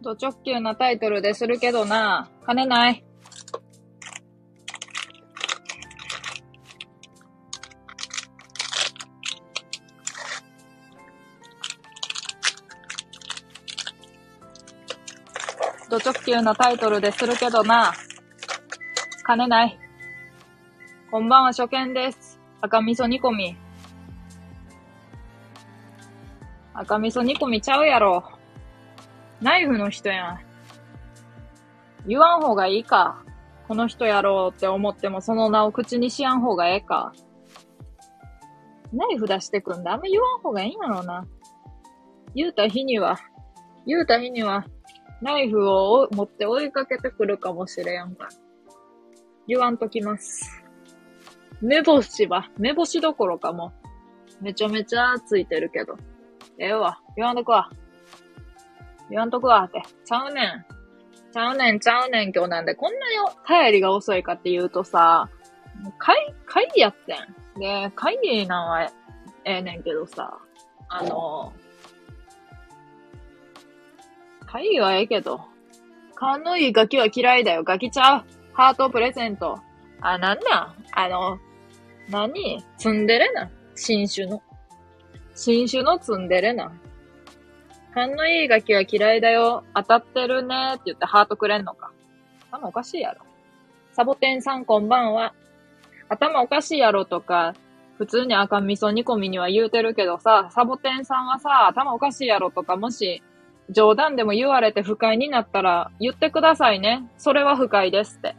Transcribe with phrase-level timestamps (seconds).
[0.00, 3.04] ド直球なタイトルでするけどな、金ない。
[15.90, 17.92] ド直球なタイトルでするけどな、
[19.24, 19.76] 金ない。
[21.10, 22.38] こんばんは、初見です。
[22.60, 23.56] 赤味噌煮込み。
[26.72, 28.37] 赤味噌煮込みちゃうやろ。
[29.40, 30.40] ナイフの人やん。
[32.06, 33.22] 言わん方がいいか。
[33.68, 37.12] この人やろうって思ってもその名を口にしやん方がええか。
[38.92, 39.92] ナイフ出してくんだ。
[39.92, 41.26] あんま言わん方がいいんやろうな。
[42.34, 43.18] 言うた日には、
[43.86, 44.64] 言うた日には、
[45.20, 48.28] ナイフを持って追いかけてくるかもしれんか。
[49.46, 50.62] 言わんときます。
[51.60, 53.72] 目星は、目星どころかも、
[54.40, 55.96] めちゃめちゃついてるけど。
[56.58, 57.00] ええわ。
[57.16, 57.70] 言わんとくわ。
[59.10, 59.82] 言わんとくわって。
[60.04, 60.64] ちゃうねん。
[61.32, 62.74] ちゃうねん、ちゃうねん今日なんで。
[62.74, 65.28] こんなよ、帰りが遅いかって言うとさ、
[65.98, 67.60] 会、会議やってん。
[67.60, 68.92] で、会議なんはえ
[69.44, 70.38] ええねんけどさ、
[70.88, 71.52] あの、
[74.46, 75.40] 会議はええけど、
[76.14, 77.62] 勘のいいガキは嫌いだよ。
[77.64, 78.24] ガキちゃう。
[78.52, 79.58] ハートプレゼント。
[80.00, 80.74] あ、なんなん？
[80.92, 81.38] あの、
[82.08, 82.64] 何？
[82.76, 83.50] ツンデレな。
[83.74, 84.42] 新種の。
[85.34, 86.72] 新種のツンデレな。
[87.94, 89.64] 勘のいいガキは嫌いだよ。
[89.74, 91.90] 当たってるねって言ってハートくれんのか。
[92.50, 93.22] 頭おかしいやろ。
[93.92, 95.34] サボテンさんこんばんは。
[96.08, 97.54] 頭おかしいやろとか、
[97.98, 103.22] 普通に赤味噌煮込みには言うてるけどさ、サボテンさんはさ、頭おかしいやろとか、もし、
[103.70, 107.08] 冗談でも言われて不快になったら言ってくださいね。
[107.18, 108.36] それは不快ですって。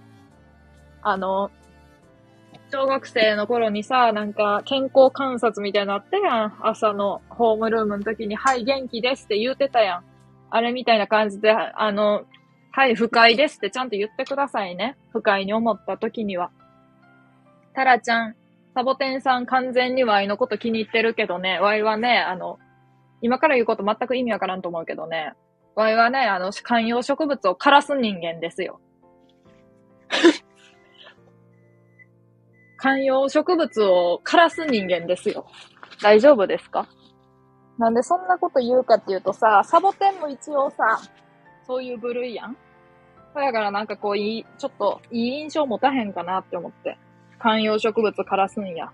[1.01, 1.51] あの、
[2.71, 6.57] 小学生の頃にさ、なんか健康観察みたいなのあったやん。
[6.61, 10.03] 朝のホームルームの時に、はい、元気ですって言うてたやん。
[10.51, 12.25] あれみたいな感じで、あの、
[12.71, 14.97] はい、不快ですってちゃんと言ってくださいね。
[15.11, 16.51] 不快に思った時には。
[17.73, 18.35] タラちゃん、
[18.75, 22.59] サボテンさん完全にワイのこと気に入ってるけどね、ワイはね、あの、
[23.21, 25.33] 今から言うこと全く意味わからんと思うけどね、
[25.75, 28.79] ワイはね、あの、観葉植物を枯らす人間ですよ。
[32.81, 35.45] 観葉植物を枯らす人間ですよ。
[36.01, 36.87] 大丈夫ですか？
[37.77, 41.01] なんでそんなこと言うかっていうとさ、サボテンも一応さ、
[41.67, 42.57] そういう部類やん
[43.35, 46.97] だからなんかこういい、ちょっといい印象持たへんかなって思って。
[47.37, 48.87] 観葉植物枯らすんや。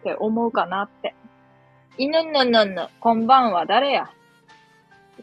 [0.00, 1.14] って思うかなって。
[1.98, 4.10] 犬ぬぬぬ、こんばんは、誰や？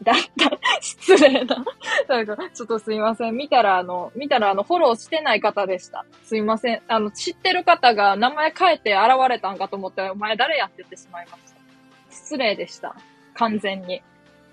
[0.02, 1.64] だった、 失礼な。
[2.08, 3.34] なんか、ちょっとすいません。
[3.34, 6.04] 見たら、あの、見たら、あの、フォローしてない方でした。
[6.22, 6.82] すいません。
[6.88, 11.60] あの、知ってる方が名前変えて現れたんかと思って、お前誰やってってしまいました。
[12.10, 12.96] 失礼でした。
[13.34, 14.02] 完全に。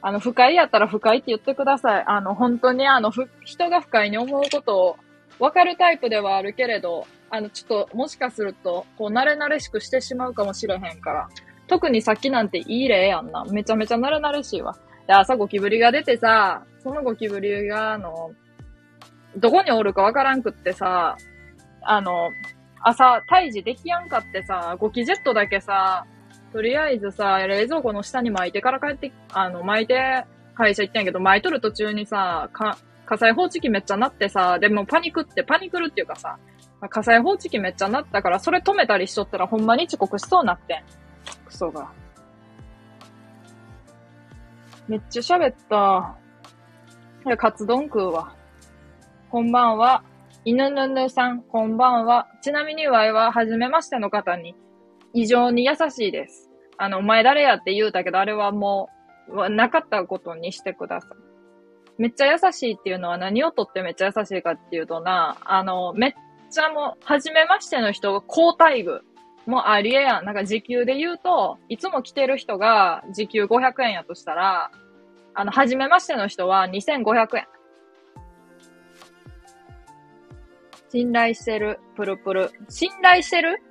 [0.01, 2.03] あの、不快やったら不快って言ってください。
[2.07, 4.97] あの、本当にあの、ふ、人が不快に思うことを
[5.39, 11.29] 分かるタイプではあるけれど、あの、ちょっと、もしかすると、こう、慣れ慣れしくしてしまうかもしれへんから。
[11.67, 13.45] 特にさっきなんていい例やんな。
[13.45, 14.75] めちゃめちゃ慣れ慣れしいわ。
[15.11, 18.31] で、朝ゴキブリが出てさ、そのゴキブリが、あの、
[19.35, 21.17] どこにおるかわからんくってさ、
[21.81, 22.29] あの、
[22.81, 26.05] 朝、退治できやんかってさ、ゴキジェットだけさ、
[26.53, 30.23] とりあえずさ、冷蔵庫の下に巻いてから帰って、あの、巻いて
[30.55, 36.37] 会社行ったんやけど、巻いとる途中にさ、か、火災報知器めっちゃ鳴ってさ、でもパニクって、パニクるっていうかさ、
[36.89, 40.83] 火災報知器めっちゃ鳴ったから、それ止めたりしとったらほんまに遅刻しそうなってん。
[41.45, 41.91] クソが。
[44.91, 46.17] めっちゃ喋った。
[47.25, 48.35] いや、カツ丼食うわ。
[49.29, 50.03] こんばんは。
[50.43, 52.27] 犬ぬぬさん、こんばんは。
[52.41, 54.53] ちなみにわいは、初めましての方に、
[55.13, 56.49] 異常に優しいです。
[56.77, 58.89] あの、お前誰やって言うたけど、あれはも
[59.29, 61.11] う、なかったことにしてください。
[61.97, 66.13] めっちゃ優しいっていうのは何をとってめっちゃ優しいかっていうとな、あの、めっ
[66.51, 68.99] ちゃもう、初めましての人が高待遇。
[69.45, 70.25] もうありえやん。
[70.25, 74.69] なんか時給で言うと、いつも来てる人が時給500円やとしたら、
[75.33, 77.47] あの、初めましての人は2500円。
[80.89, 82.51] 信頼してる、プルプル。
[82.69, 83.61] 信頼してる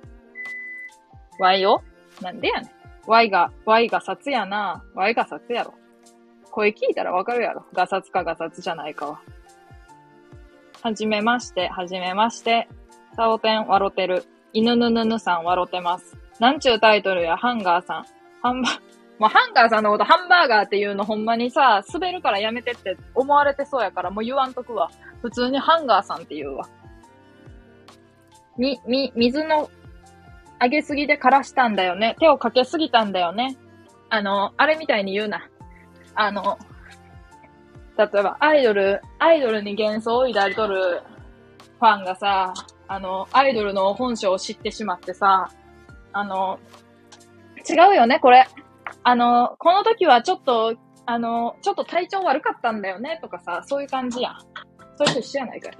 [1.39, 1.81] ?Y を？
[2.21, 2.71] なんでやねん。
[3.05, 4.83] Y が、Y が札やな。
[4.95, 5.73] Y が札やろ。
[6.49, 7.65] 声聞いたらわかるやろ。
[7.73, 9.21] ガサツかガサツじゃないかは。
[10.81, 12.67] はじめまして、はじめまして。
[13.15, 14.25] サオテン笑ってる。
[14.53, 16.17] 犬ぬぬぬさん笑ってます。
[16.39, 18.05] なんちゅうタイトルや、ハンガーさん。
[18.41, 18.69] ハンバ、
[19.21, 24.89] もうハンガーさんのことハンバーガーっていうのほんまにさ、滑るからやめてって思われてそうやからもう言わんとくわ。
[25.21, 26.67] 普通にハンガーさんって言うわ。
[28.57, 29.69] み、み、水の
[30.59, 32.15] 上げすぎで枯らしたんだよね。
[32.19, 33.57] 手をかけすぎたんだよね。
[34.09, 35.47] あの、あれみたいに言うな。
[36.15, 36.57] あの、
[37.99, 41.03] 例えば、アイドル、アイドルに幻想を抱いとる
[41.79, 42.55] ファンがさ、
[42.87, 45.51] あの、アイドルの本性を知ってしまってさ、
[46.11, 46.57] あの、
[47.69, 48.47] 違うよね、これ。
[49.03, 54.37] あの、この時はちょっと、あの、ちょっと体調悪かったんだよね、とかさ、そういう感じやん。
[54.97, 55.77] それと一緒やないかい。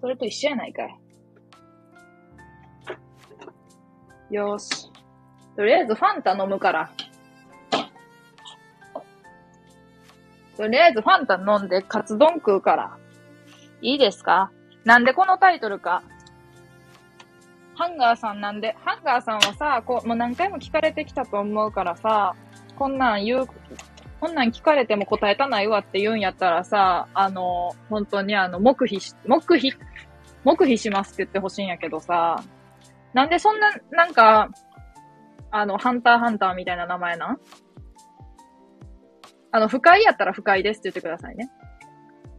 [0.00, 0.96] それと一緒やないかい。
[4.30, 4.90] よーし。
[5.56, 6.90] とりあえずファンタ飲むから。
[10.56, 12.98] とりあえずファンタ飲んでカツ丼食うから。
[13.82, 14.50] いいですか？
[14.84, 16.02] なんでこのタイトルか。
[17.76, 22.34] ハンガーさんなんで、ハンガーさんはさ、こう、もう何回も聞かれてきたと思うからさ、
[22.76, 23.46] こんなん言う、
[24.18, 29.74] こんなん聞かれても答えたないわって言うんやったらさ、あの、本当にあの、黙秘し、黙秘、
[30.42, 32.42] 黙秘しますって言ってほしいんやけどさ、
[33.12, 34.48] なんでそんな、なんか、
[35.50, 37.38] あの、ハンターハンターみたいな名前なん？
[39.52, 41.50] あの、不快やったら不快ですって言ってくださいね。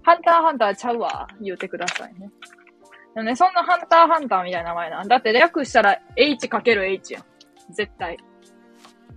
[0.04, 2.30] ハンターハンターちゃうわ、言うてくださいね。
[3.18, 5.08] でもね、そんなハンターハンターみたいな名前なん。
[5.08, 7.24] だって略したら H×H やん。
[7.72, 8.16] 絶対。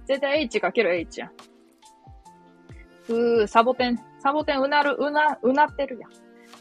[0.07, 1.31] 絶対 H×H やん。
[3.11, 6.11] うー、サボテン、サボテンうなる、うな、うなってるやん。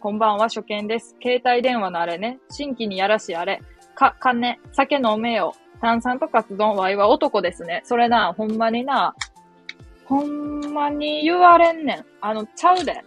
[0.01, 1.15] こんばんは、初見です。
[1.23, 2.39] 携帯電話のあれね。
[2.49, 3.61] 新規にやらしあれ。
[3.95, 5.53] か、金、酒飲めよ。
[5.79, 7.83] 炭酸とカツ丼、ワイは男ですね。
[7.85, 9.15] それな、ほんまにな、
[10.03, 12.05] ほんまに言われんねん。
[12.19, 13.01] あの、ちゃうで。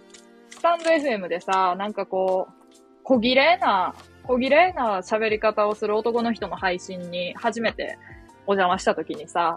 [0.48, 2.62] スタンド FM でさ、なんかこう、
[3.02, 7.98] 小綺麗な、小綺麗な喋り方をする男の人の配信に初めて
[8.46, 9.56] お邪魔した時にさ、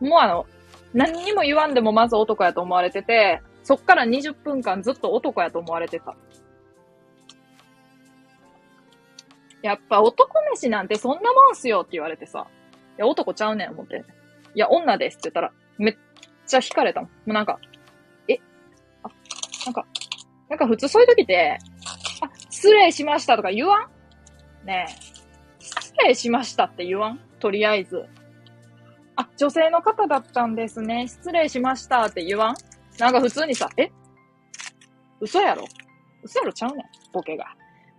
[0.00, 0.46] もうあの、
[0.92, 6.16] 何にも言わんでもまず男やと思われてて、そっから20分間ずっと男やと思われてた。
[9.62, 12.46] やっぱ男飯なんてそんなもんすよって言われてさ、
[12.96, 14.04] いや男ちゃうねん思って。
[14.54, 15.96] いや女ですって言ったら、めっ
[16.46, 17.10] ちゃ惹かれたもん。
[17.10, 17.58] もうなんか、
[18.26, 18.38] え
[19.02, 19.08] あ、
[19.66, 19.86] なんか、
[20.48, 21.58] なんか普通そういう時って、
[22.22, 23.99] あ、失礼しましたとか言わん
[24.70, 25.20] ねえ。
[25.58, 27.20] 失礼しましたって言わん？
[27.40, 28.06] とりあえず。
[29.16, 31.08] あ、女性の方だったんですね。
[31.08, 32.54] 失礼しましたって言わん？
[33.00, 33.90] なんか普通にさ、え？
[35.20, 35.64] 嘘やろ？
[36.22, 36.86] 嘘やろちゃうねん。
[37.12, 37.46] ボケが。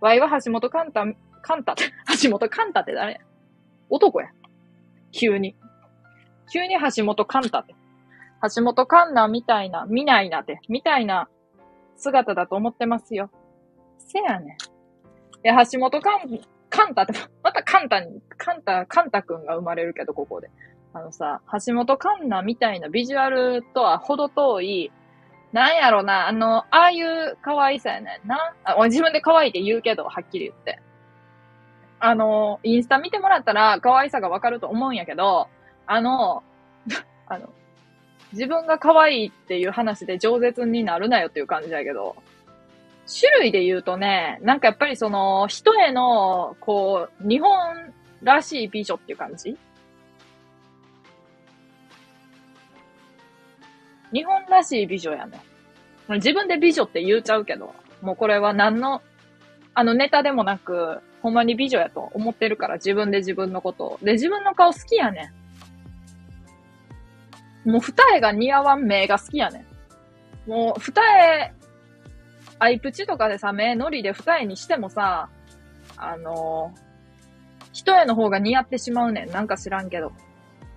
[0.00, 1.04] ワイは橋本カンタ、
[1.42, 1.92] カンタって、
[2.22, 3.20] 橋本カンタって誰
[3.90, 4.28] 男や。
[5.12, 5.54] 急に。
[6.50, 7.74] 急に橋本カンタって。
[8.56, 11.28] 橋本カンナみたいな、見ないなって、みたいな
[11.96, 13.30] 姿だと思ってますよ。
[13.98, 14.48] せやねん。
[14.48, 14.56] い
[15.42, 16.40] や、橋本カン、
[16.72, 20.50] カンタって、またカンタに、カンタ、カンタくんが生まれるけど、ここで。
[20.94, 24.92] あのさ、橋本カンナみたいなビジュアルとは程遠い、
[25.52, 28.54] なんやろな、あの、ああいう可愛さやねんな。
[28.64, 30.80] あ自分で可愛いって言うけど、はっきり言って。
[32.00, 35.48] あの、インスタ見てもらったら可愛さがわかると思うんやけど、
[35.86, 36.42] あの、
[37.28, 37.50] あの、
[38.32, 42.16] 自分が可愛いっていう話で饒舌になるなよっていう感じだけど、
[43.06, 49.56] 種類で言うとね、なんかやっぱりその、人への、こう、日本らしい美女っていう感じ？
[54.12, 55.40] 日本らしい美女やね。
[56.08, 59.02] 自分で美女って言うちゃうけど、もうこれは何の、
[59.74, 63.98] あのネタでもなく、ほんまに美女やと思ってるから自分で自分のことを。
[64.02, 65.30] で、自分の顔好きやね
[67.64, 67.70] ん。
[67.70, 69.64] もう二重が似合わん目が好きやね
[70.46, 70.50] ん。
[70.50, 71.52] もう二重
[72.62, 75.28] アイプチとかでさ、目のりで二重にしてもさ、
[75.96, 76.80] あのー、
[77.72, 79.30] 一重の方が似合ってしまうねん。
[79.32, 80.12] なんか知らんけど。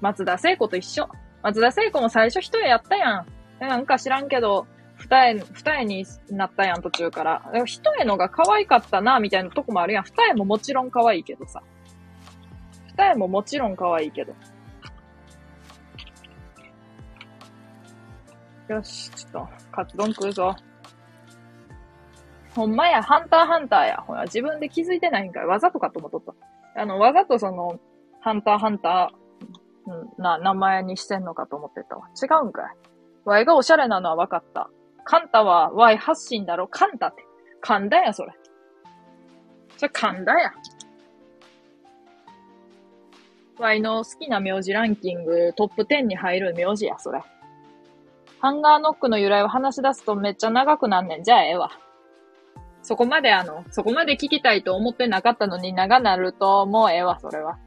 [0.01, 1.07] 松田聖子と一緒。
[1.43, 3.27] 松田聖子も最初一重やったやん。
[3.59, 4.65] なんか知らんけど、
[4.97, 7.43] 二重、二重になったやん、途中から。
[7.65, 10.05] 一重のが可愛かったな、みたいなとこもあるやん。
[10.05, 11.61] 二重ももちろん可愛いけどさ。
[12.97, 14.33] 二重ももちろん可愛いけど。
[18.69, 20.55] よし、ちょっと、カツ丼食うぞ。
[22.55, 23.97] ほんまや、ハンターハンターや。
[23.97, 25.45] ほら、自分で気づいてないんかい。
[25.45, 26.21] わざとかと思っとっ
[26.73, 26.81] た。
[26.81, 27.79] あの、わざとその、
[28.21, 32.07] ハンターハンター、な、名前にしてんのかと思ってたわ。
[32.21, 32.65] 違うんかい。
[33.25, 34.69] ワイがおしゃれなのはわかった。
[35.03, 36.67] カンタはワイ発信だろ。
[36.67, 37.23] カンタって。
[37.61, 38.33] 噛んだや、それ。
[39.77, 40.53] それ噛んだや。
[43.57, 47.21] ワイの好きな名字ランキングトップ10に入る名字や、それ。
[48.39, 51.23] ハンガーノックの由来を話し出すとめっちゃ長くなんねん。
[51.23, 51.71] じゃあええわ。
[52.85, 57.57] そこまであの、そこまで聞きたいと思ってなかったのに長なると、もうええわ、それは。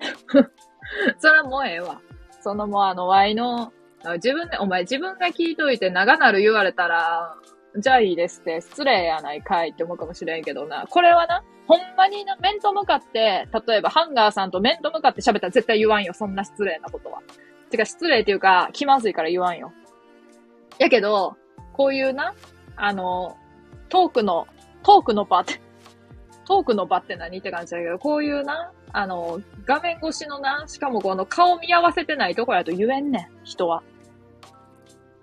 [1.16, 2.02] それはもうええわ。
[2.42, 3.72] そのもうあの、ワイの、
[4.16, 7.34] 自分で、お前自分が聞いといて長なる言われたら、
[7.78, 10.86] じゃあいいですって、失礼やないかいって思うかもしれんけどな。
[10.90, 17.22] これはな、ほんまにな、面と向かって、例えばハンガーさんと面と向かって喋ったら絶対言わんよ、そんな失礼なことは。
[17.70, 19.72] てか失礼っていうか、気まずいから言わんよ。
[20.78, 21.38] やけど、
[21.72, 22.34] こういうな、
[22.76, 23.38] あの、
[23.94, 24.48] トークの、
[24.82, 25.60] トークの場って、
[26.48, 33.84] トークの場って何って感じだけど、こういうな、あの、画面越しのな、しかもこの顔見合わせてないとこやと言えんねん、人は。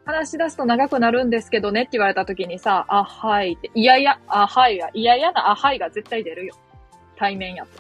[0.06, 6.56] 話し出すと長くなるんですけどねって言われた時にさ、あ、はいって、いやいや、あ、はいや、いやいやな、あ、はいが絶対出るよ。
[7.18, 7.72] 対面やと。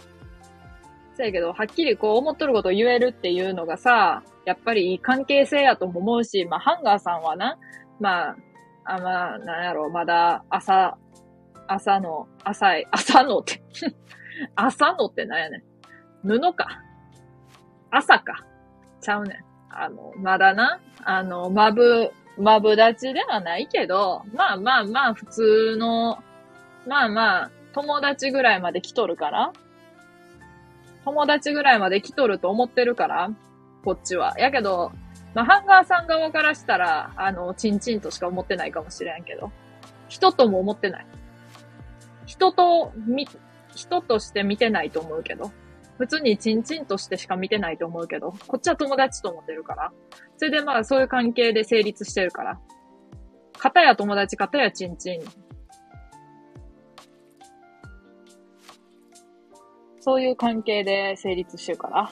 [1.15, 7.57] せやけど、はっきりこう思っとることを言えるっていうのがさ、やっぱりいい関係性やとも思うし、まあ、ハンガーさんはな、
[8.01, 8.35] まあ、
[8.85, 10.97] あ、まあ、なんやろ、まだ朝、
[11.67, 13.61] 朝の、朝い、 朝のって
[14.55, 15.63] 朝のってなんやねん。
[16.27, 16.81] 布か。
[17.91, 18.43] 朝か。
[18.99, 19.37] ちゃうねん。
[19.69, 26.21] あの、まだな、あの、まぶ、まぶ立ちではないけど、まあまあまあ、普通の、
[26.87, 29.53] まあまあ、友達ぐらいまで来とるから、
[31.05, 33.29] 友達ぐらいまで来とると思ってるから、
[33.83, 34.37] こっちは。
[34.37, 34.91] やけど、
[35.33, 39.51] まあ、ハンガーさん側からしたら、あの、チンチンとしか思ってないかもしれんけど、
[40.09, 41.05] 人とも思ってない。
[42.25, 43.27] 人と、み、
[43.75, 45.51] 人として見てないと思うけど。
[45.97, 49.93] 普通にチンチンとしてしか見てないと思うけど、こっちは友達と思ってるから。
[50.37, 52.59] それでまあそういう関係で成立してるから。
[53.59, 55.21] 片や友達、片やチンチン。
[59.99, 62.09] そういう関係で成立してるから。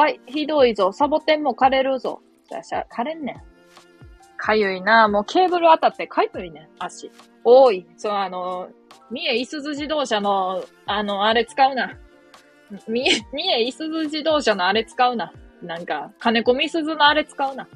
[0.00, 0.92] わい、ひどいぞ。
[0.92, 2.22] サボテンも枯れるぞ。
[2.48, 3.36] じゃあ、しゃ、枯れんねん。
[4.36, 5.08] かゆいな。
[5.08, 7.10] もうケーブル当たってかゆいねん、足。
[7.44, 7.86] 多い。
[7.96, 8.68] そう、あの、
[9.10, 11.96] 三重いすず自動車の、あの、あれ使うな。
[12.88, 15.32] 三重、三重いすず自動車のあれ使うな。
[15.62, 17.68] なんか、金子みすずのあれ使うな。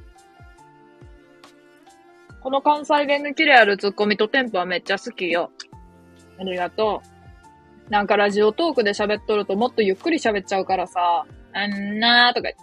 [2.41, 5.51] この関西弁のキレあるツッコミとテンポはめっちゃ好きよ。
[6.39, 7.03] ありがと
[7.89, 7.91] う。
[7.91, 12.55] なんかラジオトークで喋っとるともっとゆっくり喋っちゃうからさ、あんなーとか言っ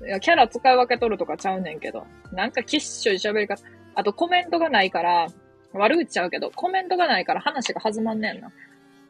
[0.00, 0.06] て。
[0.06, 2.06] いや、キャラ使い分けとるとかちゃうねんけど。
[2.32, 3.62] なんかキッシュに喋り方。
[3.94, 5.28] あとコメントがないから、
[5.72, 8.50] 悪口ちゃうけど、コメントがないから話が弾まんねんな。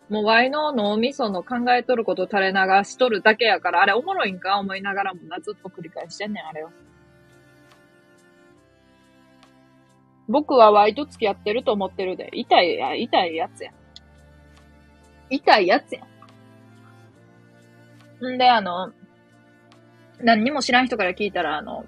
[0.08, 4.58] もうワイの脳みその考えとること垂れ流しとるだけやから、あれおもろいんか？
[4.58, 6.70] 思いながらもな、ずっと繰り返してんねん、あれは。
[10.28, 12.30] 僕はワイと付き合ってると思ってるで。
[12.32, 13.72] 痛いや、痛いやつや。
[15.30, 16.06] 痛いやつや。
[18.26, 18.92] んで、あの、
[20.20, 21.84] 何にも知らん人から聞いたら、あの、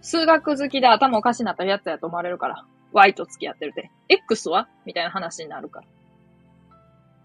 [0.00, 2.64] 数学好きで頭おかしになったやつやと思われるから。
[2.92, 3.90] Y と付き合ってるで。
[4.08, 4.68] X は？
[4.84, 5.86] みたいな話になるから。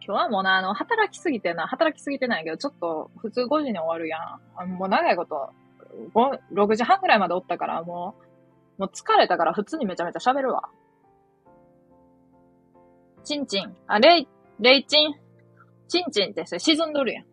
[0.06, 4.18] 今日はもうな、あの、働きすぎてな、働きすぎてないけど、ちょっと、普通5時に終わるや
[4.66, 4.72] ん。
[4.72, 5.52] もう長いこと、
[6.54, 8.16] 6時半ぐらいまでおったから、も
[8.78, 10.70] う、もう疲れたから普通にめちゃめちゃ喋るわ。
[13.24, 13.76] チンチン。
[13.86, 14.28] あ、レイ、
[14.60, 15.14] レイチン。
[15.88, 17.26] チンチンってそれ沈んどるやん。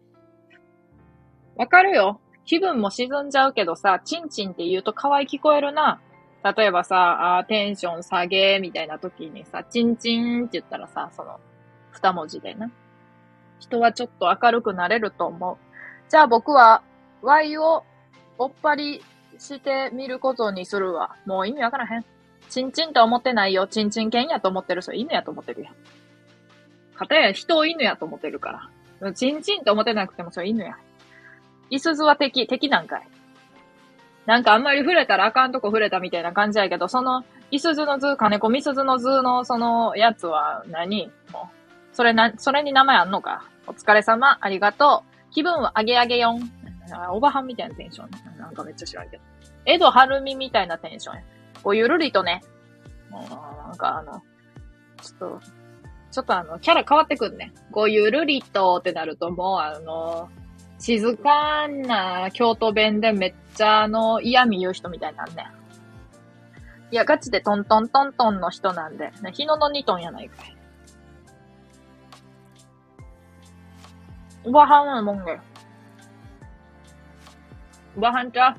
[1.57, 2.21] わかるよ。
[2.45, 6.01] 気分も沈んじゃうけどさ、チンチンって言うと可愛い聞こえるな。
[6.45, 11.41] 例えばさ、あテンション下げみたいな時にさ、チンチンって言ったらさ、その、
[11.91, 12.71] 二文字でな。
[13.59, 15.57] 人はちょっと明るくなれると思う。
[16.09, 16.83] じゃあ僕は、
[17.23, 17.85] Y を
[18.39, 19.03] おっぱり
[19.39, 21.17] してみることにするわ。
[21.25, 22.05] もう意味わからへん。
[22.49, 23.67] チンチンと思ってないよ。
[23.67, 25.75] チンチン犬やと思ってる人、犬やと思ってるやん。
[26.95, 28.71] かたや人を犬やと思ってるか
[29.01, 29.13] ら。
[29.13, 30.79] チンチンと思ってなくてもそれ犬や。
[31.71, 33.09] イスズは敵、敵なんかい。
[34.27, 41.13] なんかあんまり触れたらあかんとこ触れたみたいな感じやけど、その、いすずの図、金子みすずの図のそのやつは何？
[41.33, 41.57] もう、
[41.93, 43.45] それな、それに名前あんのか？
[43.69, 45.33] お疲れ様、ありがとう。
[45.33, 46.51] 気分は上げ上げよん。
[47.13, 48.39] おばはんみたいなテンション。
[48.39, 49.23] なんかめっちゃ知らんけど。
[49.65, 51.23] 江戸晴美みたいなテンションや。
[51.63, 52.43] こうゆるりとね。
[53.11, 54.23] もう、なんかあの、
[55.03, 55.41] ちょっと、
[56.11, 57.53] ちょっとあの、キャラ変わってくんね。
[57.71, 60.29] こうゆるりとってなるともうあの、
[60.79, 65.47] 静かな京都弁でめっちゃあの嫌味言う人みたいなんね。
[66.93, 70.57] いや、ガチでトントントントンの人なんで、ね、日野の2トンやないかい。
[74.45, 75.41] おばはんはもんげ。
[77.97, 78.57] おばはんちゃ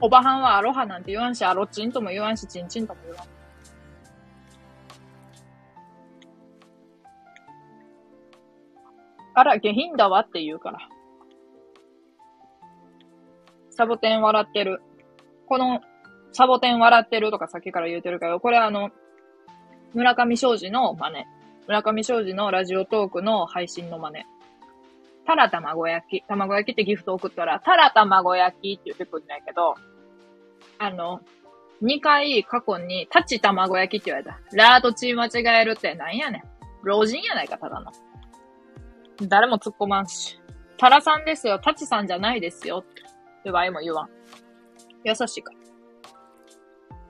[0.00, 3.31] おばはんはアロハなんて言わんし、アロチンとも言わんし、チンチンとも言わん。
[9.34, 10.78] あら、下品だわって言うから。
[13.70, 14.82] サボテン笑ってる。
[15.46, 15.80] この、
[16.32, 18.90] サボテン笑ってるとかさっきから言うてるけど、これあの、
[19.94, 21.24] 村上正治の真似。
[21.66, 24.24] 村上正治のラジオトークの配信の真似。
[25.26, 26.22] たら卵焼き。
[26.26, 29.74] 卵焼きってギフト送ったら、たら卵焼きって言ってくるんだけど、
[30.78, 31.20] あの、
[31.82, 34.38] 2回過去に、タチ卵焼きって言われた。
[34.56, 36.42] ラーとチー間違えるってなんやねん。
[36.82, 37.90] 老人やないか、ただの。
[39.28, 40.40] 誰も突っ込まんし。
[40.76, 41.58] タラさんですよ。
[41.58, 42.84] タチさんじゃないですよ。
[43.40, 44.08] って場合も言わん。
[45.04, 45.58] 優しいから。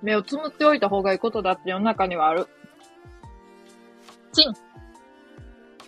[0.03, 2.49] 目をつむっておいた方がいいことだって世の中にはある。
[4.33, 4.53] チン。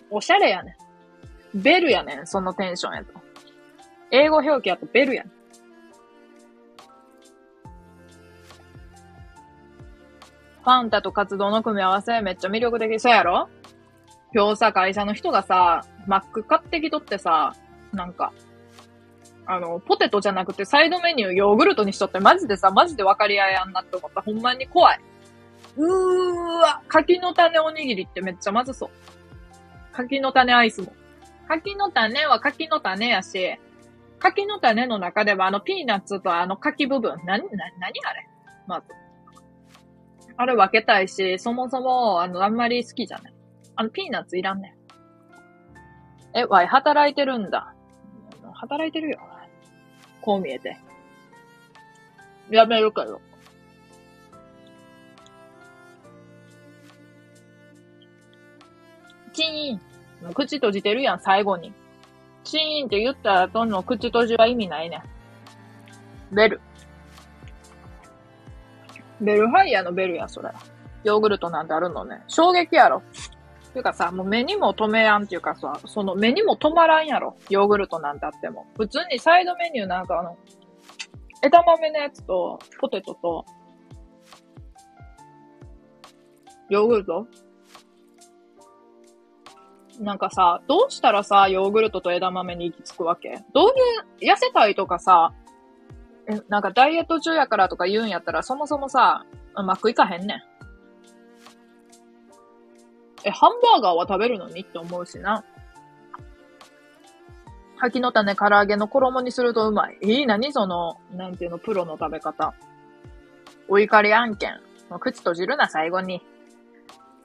[0.09, 0.77] おしゃれやね
[1.53, 1.61] ん。
[1.61, 3.13] ベルやねん、そのテンションやと。
[4.11, 5.33] 英語表記やとベルやねん。
[10.63, 13.49] ファンタと活動の組み合わせめっちゃ魅力的そうやろ？
[14.35, 17.55] 今日さ、会社の人がさ、マック買ってきとってさ、
[17.93, 18.33] なんか、
[19.45, 24.21] あの、ポテトじゃなくてサイドメニューヨーグルトにしとってマジでさ、マジで分かり合いやんなって思った。
[24.21, 24.99] ほんまに怖い。
[25.77, 28.89] うーわ、柿の種おにぎりってめっちゃまずそう。
[29.93, 30.91] 柿の種アイスも。
[31.47, 33.57] 柿の種は柿の種やし、
[34.19, 37.43] 柿の種の中ではあのピーナッツとあの柿部分、な、な、
[37.79, 38.27] 何あれ？
[38.67, 38.87] まず。
[40.35, 43.34] あれ分けたいし、そもそも、あの、あんまり好きじゃない。
[43.75, 44.75] あの、ピーナッツいらんね
[46.33, 46.37] ん。
[46.37, 47.73] え、わい、働いてるんだ。
[48.53, 49.19] 働いてるよ。
[50.21, 50.77] こう見えて。
[52.49, 53.21] やめるかよ。
[59.33, 59.75] チー
[60.29, 60.33] ン。
[60.33, 61.73] 口閉じてるやん、最後に。
[62.43, 64.97] チーンって言った後の口閉じは意味ないね
[66.31, 66.35] ん。
[66.35, 66.61] ベル。
[69.21, 70.49] ベルファイヤーのベルや、それ。
[71.03, 72.23] ヨーグルトなんてあるのね。
[72.27, 73.03] 衝撃やろ。
[73.75, 77.35] ていうかさ、もう目にも止めやんっていうかさ、その目にも止まらんやろ。
[77.49, 78.65] ヨーグルトなんてあっても。
[78.77, 80.37] 普通にサイドメニューなんかあの、
[81.43, 83.45] 枝豆のやつと、ポテトと、
[86.69, 87.27] ヨーグルト？
[89.99, 93.43] なんかさ、どうしたらさ、ヨーグルトと枝豆に行き着くわけ？
[93.53, 93.67] どう
[94.23, 95.33] いう、痩せたいとかさ、
[96.47, 99.25] なんかダイエット中やからとか言うんやったら、そもそもさ、
[99.57, 100.54] うまくいかへんねん。
[103.25, 105.43] え、ハンバーガーは食べるのにって思うしな。
[107.77, 109.97] 柿の種唐揚げの衣にするとうまい。
[110.01, 110.53] いい、何？
[110.53, 112.53] その、なんていうの、プロの食べ方。
[113.67, 114.61] お怒り案件。
[114.89, 116.21] もう口閉じるな、最後に。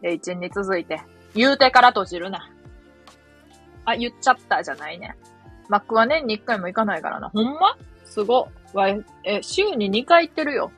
[0.03, 1.03] で、一に続いて。
[1.35, 2.51] 言うてから閉じるな。
[3.85, 5.17] あ、言っちゃったじゃないね。
[5.69, 7.29] マックは年に1回も行かないからな。
[7.29, 7.77] ほんま？
[8.05, 8.49] すご。
[8.73, 9.05] わえ、
[9.43, 10.73] 週に2回行ってるよ。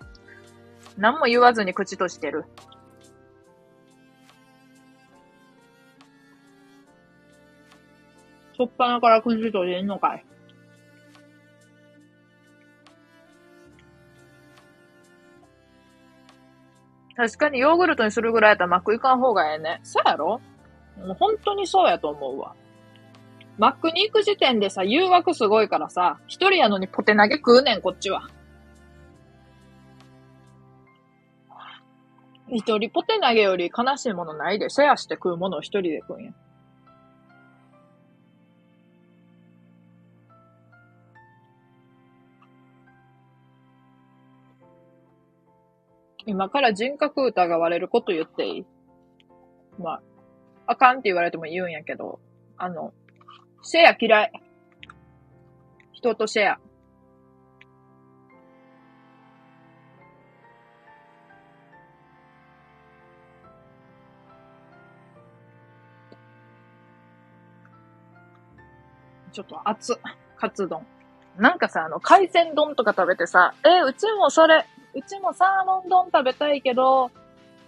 [0.99, 2.45] 何も言わずに口閉じてる。
[8.63, 10.25] しょっぱなから口閉じんのかい？
[17.17, 19.81] 確かにヨーグルトにするぐらいやったらマック行かん方がええね。
[19.83, 20.41] そうやろ？
[20.99, 22.55] もう本当にそうやと思うわ。
[23.59, 28.29] マックに行く時点でさ、誘惑すごいからさ、一人やのにポテ投げ食うねん、こっちは。
[32.49, 36.33] 一人ポテ投げより悲しいものないで、シェアして食うものを一人で食うんや。
[46.25, 48.67] 今から人格疑われること言っていい？
[49.79, 50.03] まあ、
[50.67, 52.21] あかんって言われても言うんやけど、
[52.57, 52.93] あの、
[53.63, 54.33] シェア嫌い。
[55.93, 56.61] 人とシェア。
[69.33, 69.99] ちょっと熱、
[70.37, 70.87] カツ丼。
[71.39, 77.11] なんかさ、あの、海鮮丼とか食べてさ、えうちもそれ、うちもサーモン丼食べたいけど、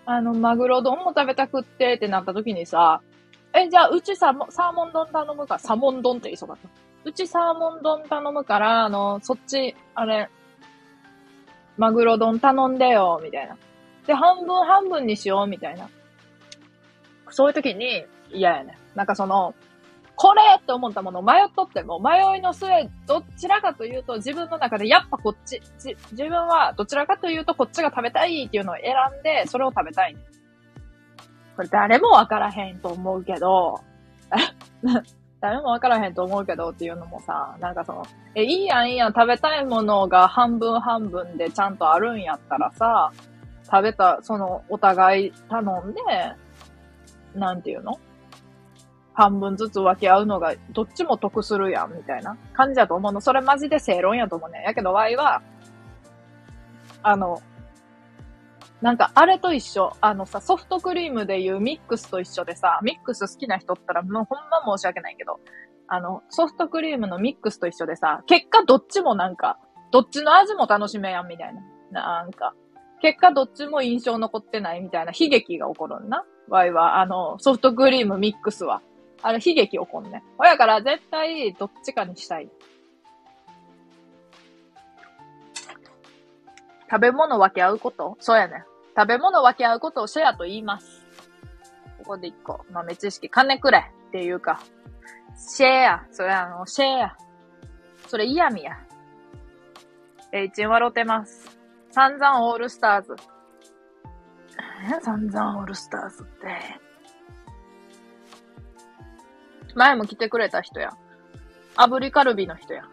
[0.07, 3.01] あの、マグロ丼も食べたくってってなった時にさ、
[3.55, 6.69] え、じゃあ、うちサーモン丼頼むか、サモン丼って言いそうだった。
[7.05, 10.29] うちサーモン丼頼むから、あの、そっち、あれ、
[11.77, 13.57] マグロ丼頼んでよ、みたいな。
[14.07, 15.89] で、半分半分にしよう、みたいな。
[17.31, 18.77] そういう時に、嫌やね。
[18.95, 19.55] なんかその、
[20.17, 22.69] これって思ったものを迷っとっても、迷いの末、
[23.07, 25.61] どちらかというと自分の中でやっぱこっち、
[26.13, 30.17] 自分はどちらかというとこっちが食べたいっていうのを選んで、それを食べたい。
[31.57, 33.81] これ誰もわからへんと思うけど、
[35.41, 43.13] 誰もわからへんと思うけどっていうのもさ、なんかその、え、いいやんいいやん、食べたいものが半分半分でちゃんとあるんやったらさ、
[43.65, 46.01] 食べた、その、お互い頼んで、
[47.35, 47.99] なんていうの？
[49.15, 53.21] 半分ずつ分け合うのが、どっちも得するやん、みたいな感じだと思うの。
[53.21, 54.63] それマジで正論やと思うね。
[54.67, 55.43] やけど、ワイは、
[57.03, 57.41] あの、
[58.83, 59.93] なんか、あれと一緒。
[60.01, 65.41] あのさ、ソフトクリームでいうミックスと一緒でさ、ミックス好きな人ったら、もうほんま申し訳ないけど、
[65.87, 69.59] あの、ソフトクリームのミックスと一緒でさ、結果どっちもなんか、
[69.93, 71.63] どっちの味も楽しめやん、みたいな。
[71.93, 72.55] なんか、
[73.01, 76.25] 結果どっちも印象残ってないみたいな悲劇が起こるんな。
[76.49, 78.83] ワイは、あの、ソフトクリームミックスは。
[79.23, 80.23] あれ、悲劇起こんね。
[80.37, 82.51] ほやから絶対どっちかにしたい。
[86.91, 88.17] 食べ物分け合うこと？
[88.21, 88.65] そうやね。
[88.97, 91.03] 食べ物分け合うことをシェアと言います。
[91.99, 93.29] ここで一個豆知識。
[93.31, 94.61] 金くれっていうか、
[95.37, 96.07] シェア。
[96.13, 97.17] それあの、シェア。
[98.07, 98.79] それ嫌味や。
[100.31, 101.59] え、一笑ってます。
[101.91, 103.17] 散々オールスターズ。
[104.99, 106.84] え散々オールスターズって。
[109.75, 110.91] 前も来てくれた人や。
[111.77, 112.85] 炙りカルビの人や。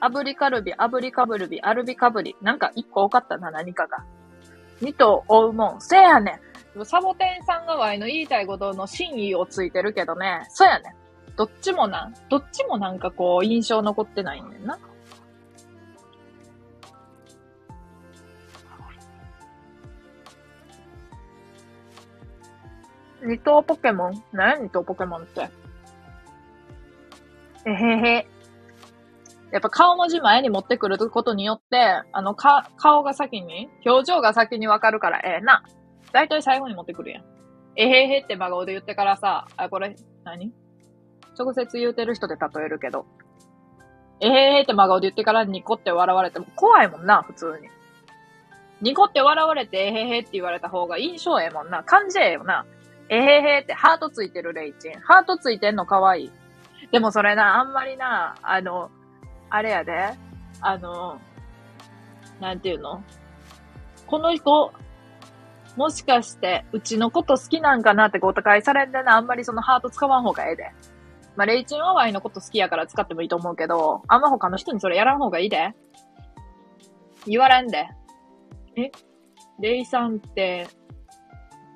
[0.00, 2.36] 炙りカルビ、炙りカブルビ、アルビカブリ。
[2.42, 4.04] なんか一個多かったな、何かが。
[4.82, 5.80] 二頭追うもん。
[5.80, 6.40] せやね
[6.78, 6.84] ん。
[6.84, 10.46] サボテンさんがワイの言いたいことの真意をついてるけどね。
[10.50, 10.94] そやねん。
[11.34, 14.78] どっちもな、どっちもなんかこう、印象残ってないんだよな。
[23.22, 24.22] 二頭ポケモン？
[24.32, 25.48] 何や二頭ポケモンって？
[27.66, 28.26] えへへ。
[29.52, 35.62] やっぱ顔文字前に持ってくることによって、あの、か、顔が先に、表情が先にわかるからええな。
[36.12, 37.24] だいたい最後に持ってくるやん。
[37.76, 40.52] えへへって真顔で言ってからさ、あ、これ、何？
[41.38, 43.06] 直接言うてる人で例えるけど。
[44.20, 47.68] えへへって真顔で言ってからニコって笑われても怖いもんな、普通に。
[48.80, 51.82] ニコって笑われて、えへへって言われた方が印象ええもんな。
[51.82, 52.64] 感じええよな。
[53.08, 55.00] えへへってハートついてるレイチン。
[55.00, 56.30] ハートついてんの可愛い。
[56.92, 58.90] でもそれな、あんまりな、あの、
[59.50, 60.14] あれやで、
[60.60, 61.18] あの、
[62.40, 63.02] なんていうの？
[64.06, 64.72] この子、
[65.76, 70.70] もしかして、うちのこと好きなんかなってご高いされんでな、あんまりそのハート使わん方がええで。
[71.36, 75.74] まあ、レイチンはワイのこと好きやから使ってもいいと思うけど、あんま他の人にそれやらん方がいいで。
[77.26, 77.88] 言われんで。
[78.76, 78.90] え？
[79.60, 80.68] レイさんって、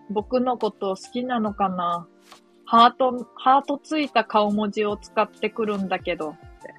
[0.09, 2.07] 僕のこと好きなのかな？
[2.71, 6.73] ハート、ハートついた顔文字を使ってくるんだけど、って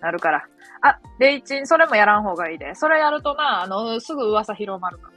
[0.00, 0.46] なるから。
[0.82, 2.76] あ、レイチン、それもやらん方がいいで。
[2.76, 5.12] それやるとな、あの、すぐ噂広まるから。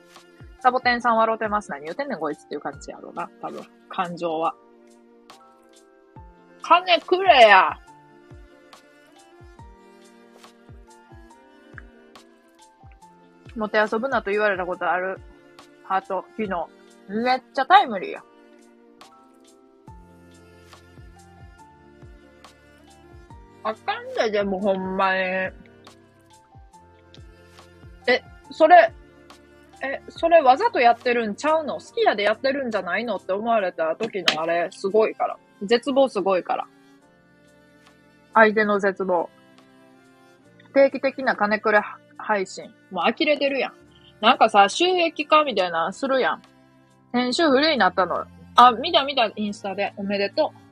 [0.61, 1.69] サボテンさん笑うてます。
[1.69, 3.29] 何言うてんねん、こいつっていう感じやろうな。
[3.39, 3.63] 多分。
[3.88, 4.55] 感情は。
[6.63, 7.77] 金くれや。
[13.55, 15.21] もて遊ぶなと言われたことある。
[15.83, 16.67] ハート、昨日。
[17.09, 18.23] めっちゃタイムリーや。
[23.67, 25.19] あかんで、でもほんまに。
[25.19, 25.51] え、
[28.51, 28.93] それ、
[29.82, 31.80] え、それわざとやってるんちゃうの？
[31.80, 35.38] 好きやでやってるんじゃないのって思われた時のあれ、すごいから。
[35.63, 36.67] 絶望すごいから。
[38.36, 39.30] 相手の絶望。
[40.73, 41.82] 定期的な金くれ
[42.17, 42.71] 配信。
[42.91, 43.73] もう呆れてるやん。
[44.21, 46.41] なんかさ、収益化みたいなするやん。
[47.13, 48.25] 編集フリーになったの。
[48.56, 49.93] あ、見た見た、インスタで。
[49.97, 50.64] おめでとう。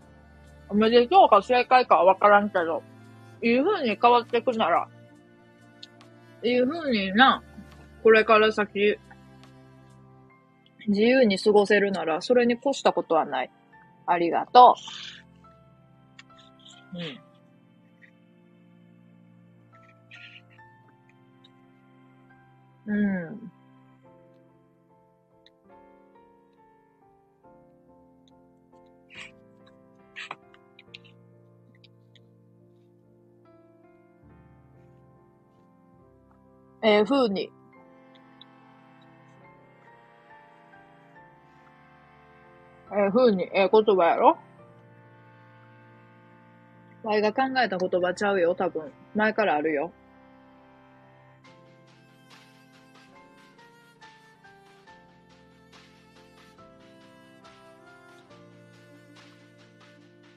[0.70, 2.84] おめでとうか正解かわからんけど、
[3.42, 4.88] いい風に変わっていくなら、
[6.44, 7.44] いい風にな、
[8.02, 8.98] これから先、
[10.88, 13.52] 自由に過ごせるなら、それに越したことはない。
[14.06, 14.76] ありがと
[16.94, 16.98] う。
[22.88, 22.94] うん。
[22.94, 23.53] うん。
[36.86, 37.50] えー、風に。
[42.92, 44.38] えー、風に、えー、言葉やろ？
[47.04, 48.92] わいが考えた言葉ちゃうよ、多分。
[49.16, 49.94] 前からあるよ。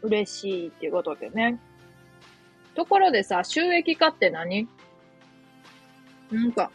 [0.03, 1.59] 嬉しいっていうことでね。
[2.77, 4.69] ところでさ、収益化って何？
[6.31, 6.71] なんか、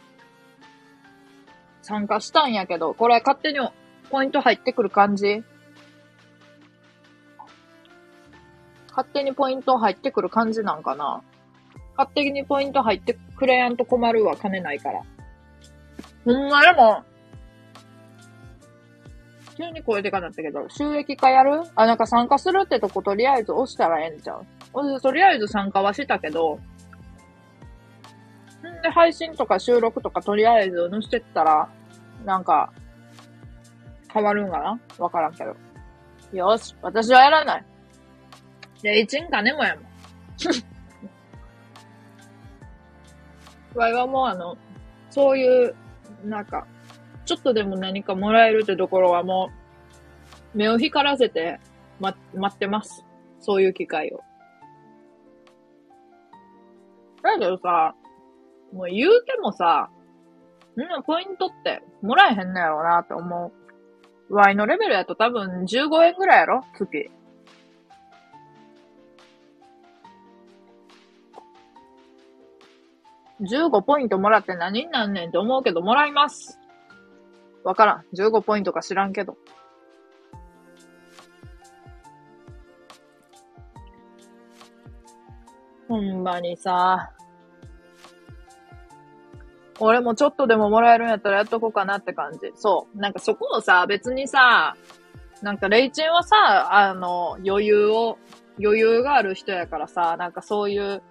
[1.82, 3.58] 参加したんやけど、これ勝手に
[4.10, 5.42] ポイント入ってくる感じ？
[8.88, 11.22] 勝手にポイント入ってくる感じなんかな？
[11.96, 15.02] 勝手にポイント入ってくれやんと困るわ、金ないから。
[16.24, 17.02] ほんまでも、
[19.56, 21.62] 急に声でかなったけど、収益化やる？
[21.74, 25.00] あ、なんか参加するってとことりあえず押したらええんちゃう？
[25.00, 26.58] とりあえず参加はしたけど、
[28.82, 31.68] で、配信とか収録とかとりあえず載せてったら、
[32.24, 32.72] なんか、
[34.12, 34.78] 変わるんかな？
[34.98, 35.56] わからんけど。
[36.32, 37.64] よし、私はやらない。
[38.82, 39.84] で、一円金もやもん。
[43.78, 44.56] わいはもうあの、
[45.10, 45.74] そういう、
[46.24, 46.66] なんか、
[47.24, 49.50] ちょっとでも何かもらえるってところはも
[50.54, 51.60] う、目を光らせて、
[52.00, 53.04] ま、待ってます。
[53.38, 54.20] そういう機会を。
[57.22, 57.94] だけどさ、
[58.72, 59.90] もう言うてもさ、
[60.76, 63.52] みんポイントってもらえへんのやろうなって思
[64.28, 64.34] う。
[64.34, 67.10] Y のレベルやと多分15円ぐらいやろ月。
[73.42, 76.58] 15ポイントもらって何になんねんって思うけど、もらいます。
[77.64, 78.04] わからん。
[78.14, 79.36] 15ポイントか知らんけど。
[85.88, 87.12] ほんまにさ。
[89.84, 92.52] 俺もちょっとでももらえるんやったらやっとこうかなって感じ。
[92.54, 92.98] そう。
[92.98, 94.76] なんかそこをさ、別にさ、
[95.42, 98.16] なんかレイチンはさ、あの、余裕を、
[98.62, 101.02] 余裕がある人やからさ、なんかそういう、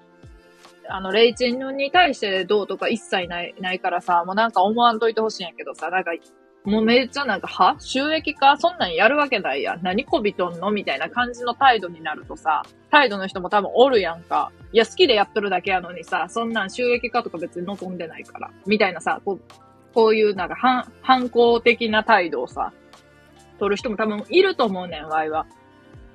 [0.88, 6.12] あの、レイチンに対してどうとか一切ない、ないからさ、もうなんか思わんといてほしいんやけどさ、なんか、
[6.64, 9.78] もうめっちゃなんか、は収益化そんなんやるわけないや。
[9.82, 14.52] 何こびとんのみたいな感じの態度になるとさ、態度の人も多分おるやんか。
[14.72, 18.52] いや、好きでやっとるだけやのにさ、そんなん収益化とか別に望んでないから。
[18.68, 19.42] みたいなさ、こう、
[19.96, 22.72] こういうなんか反、反抗的な態度をさ、
[23.58, 25.48] 取る人も多分いると思うねん、ワイは。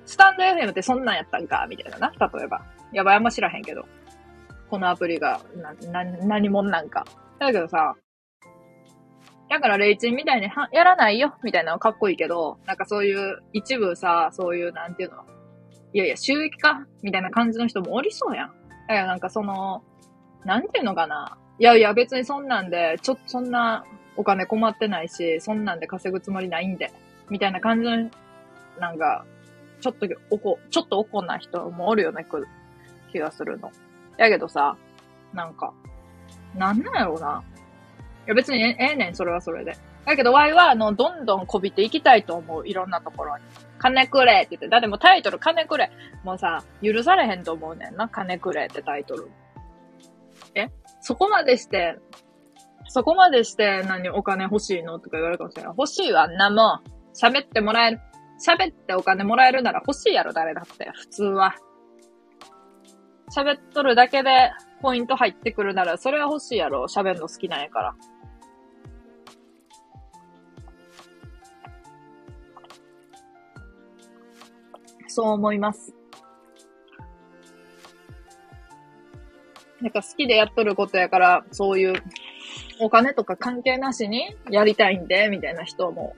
[0.05, 1.67] スタンド FM ってそんなんやったんか？
[1.69, 2.63] みたいなな、例えば。
[2.93, 3.85] やばい、あんま知らへんけど。
[4.71, 7.05] このアプリが、な、な、何者なんか。
[7.41, 7.97] だけどさ、
[9.49, 15.25] だからレイチンみたいにはやらないよ、みたいなのかっこいいけど、なんかそういう一部さ、そういうなんていうの、
[15.93, 18.49] いやいや収益化みたいな感じの人もおりそうやん。
[18.89, 19.83] だからなんかその、
[20.45, 21.39] なんていうのかな。
[21.59, 23.85] いやいや別にそんなんで、ちょっとそんな
[24.17, 26.93] お金困ってないし、そんなんで稼ぐつもりないんで、
[27.31, 28.11] みたいな感じの、
[28.79, 29.25] なんか、
[29.81, 32.47] ちょっとおこ、ちょっとおこな人もおるよね、く
[33.13, 33.71] 気がするの。
[34.19, 34.77] やけどさ、
[35.33, 35.73] なんか、
[36.55, 37.43] なんなんやろうな。
[38.27, 39.77] いや別にええねん、それはそれで。
[40.05, 42.69] だけど、ワイは、あの、どんどんこびていきたいと思う。
[42.69, 43.45] いろんなところに。
[43.79, 44.69] 金くれって言って。
[44.69, 45.91] だってもうタイトル、金くれ。
[46.25, 48.09] もうさ、許されへんと思うねんな。
[48.09, 49.31] 金くれってタイトル。
[50.55, 50.69] え？
[51.01, 51.99] そこまでして、
[52.89, 55.75] そこまでして何お金欲しいのとか言われるかもしれない。
[55.77, 56.83] 欲しいわ、んなもん
[57.15, 58.01] 喋ってもらえ。
[58.45, 60.91] 喋ってお金もらえるなら欲しいやろ、誰だって。
[60.95, 61.55] 普通は。
[63.37, 66.85] 喋っとるだけでポイント入ってくるなら、それは欲しいやろ。
[66.85, 67.95] 喋るの好きなんやから。
[75.17, 75.95] そう思います。
[79.81, 82.03] なんか好きでやっとることやから、そういう
[82.81, 86.15] お金とか関係なしにやりたいんで、みたいな人も、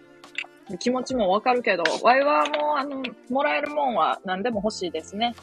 [0.80, 5.36] 気持ちもわかるけど、ワイはもう、あの、もらえるもんは何でも欲しいですね。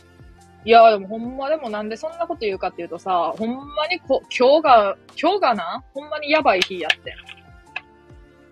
[0.66, 7.16] いや、でもほんまでもなんでそんなこと言うかっていうとさ、ほんまにこ、今日が、今日がな、ほんまにやばい日やって。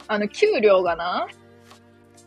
[0.07, 1.27] あの、給料がな、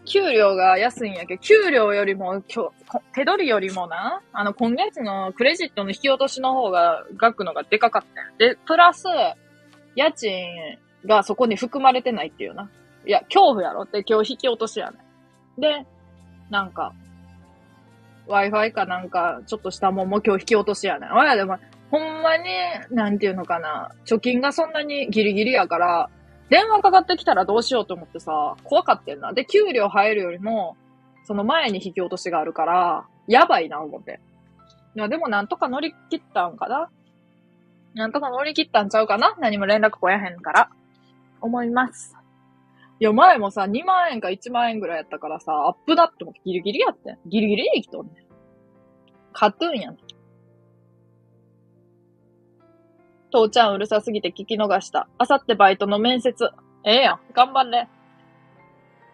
[0.07, 2.71] 給料が安いんやけど、給料よりも、今日、
[3.15, 9.05] 手取りよりもな、あの、今月のクレジットの引き落としの方が、額のがでかかったんで、プラス、
[9.95, 10.47] 家賃
[11.05, 12.71] がそこに含まれてないっていうな。
[13.07, 14.99] いや、恐怖やろって今日引き落としやね。
[15.59, 15.87] で、
[16.51, 16.93] なんか、
[18.29, 21.11] Wi-Fi かなんか、ちょっとしたもんも今日引き落としやねん。
[21.11, 21.59] わやでも、
[21.91, 22.45] ほんまに、
[22.91, 26.11] なんていうのかな、貯金がそんなにギリギリやから、
[26.49, 29.33] 電話かかってきたらどうしようと思ってさ、怖かってんな。
[29.33, 30.77] で、給料入るよりも、
[31.25, 34.21] その前に引き落としがあるから、やばいな、思って。
[34.95, 36.89] いや、でもなんとか乗り切ったんかな
[37.95, 40.71] なんとか乗り切ったんちゃうかな何も連絡来やへんから。
[41.41, 42.15] 思います。
[43.01, 47.19] いや、前もさ、2万円か1万円ぐらいやったからさ、アップだってもギリギリやってん。
[47.27, 48.15] ギリギリで生きとんねん。
[49.33, 49.97] カトゥーンやん。
[53.31, 55.09] 父ちゃんうるさすぎて聞き逃した。
[55.19, 56.51] あさってバイトの面接。
[56.85, 57.21] ええやん。
[57.33, 57.89] 頑張れ。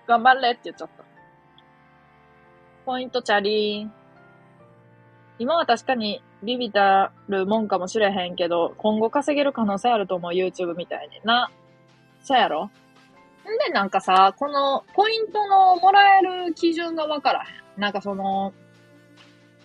[0.06, 1.04] 頑張れって言っちゃった。
[2.84, 3.92] ポイントチャリーン。
[5.38, 11.50] 今は確かにビビたるもんかもしれへんけど、今後稼げる可能性あると思う YouTube みたいにな。
[12.22, 12.66] そうやろ？
[12.66, 12.70] ん
[13.66, 17.80] でなんかさ、このポイントのもらえる基準がわからへん。
[17.80, 18.52] なんかその、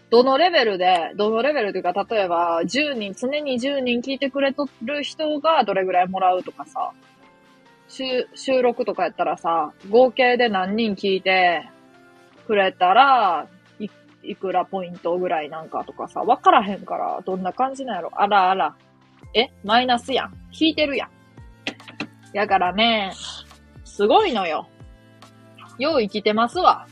[0.10, 6.92] どのレベルで、どのレベルというか、例えば、10人、常に10人聞いてくれとる人がどれぐらいもらうとかさ、
[7.90, 11.70] 収収録とかやったらさ、合計で何人聞いて
[12.46, 13.48] くれたら、
[13.80, 13.88] い、
[14.24, 18.12] いくらポイントぐらいなんかとかさ、わからへんから、どんな感じなんやろ？
[18.14, 18.76] あらあら。
[19.34, 19.50] え？
[19.64, 20.34] マイナスやん。
[20.54, 21.10] 聞いてるやん。
[22.34, 23.12] やからね、
[23.84, 24.68] すごいのよ。
[25.80, 26.88] よう生きてますわ。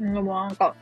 [0.00, 0.74] でもなんか、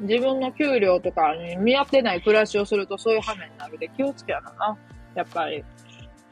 [0.00, 4.78] 自分の給料とかに見合ってない暮らしをするとそういう羽目になるで気をつけやなな。
[5.14, 5.64] やっぱり。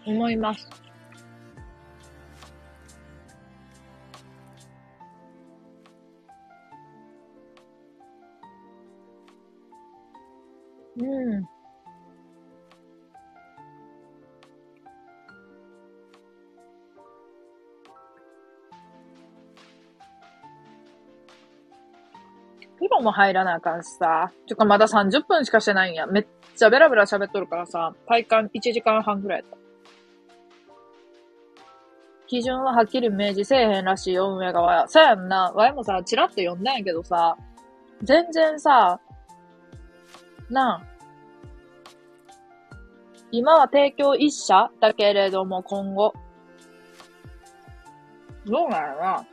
[0.07, 0.69] 思います。
[10.97, 11.60] うん。
[22.81, 24.33] 風呂も入らなあかんしさ。
[24.49, 26.07] てかまだ30分しかしてないんや。
[26.07, 29.61] めっちゃベラベラ喋っとるからさ、体感1時間半くらいやった。
[32.27, 34.88] 基準ははっきり明示せえへんらしいよ、運営側や。
[34.88, 35.53] さやんな。
[35.53, 37.37] わいもさ、チラッと読んだんやけどさ、
[38.03, 38.99] 全然さ、
[40.49, 40.83] なあ。
[43.31, 46.14] 今は提供一社だけれども今後。
[48.47, 49.27] どうなのな。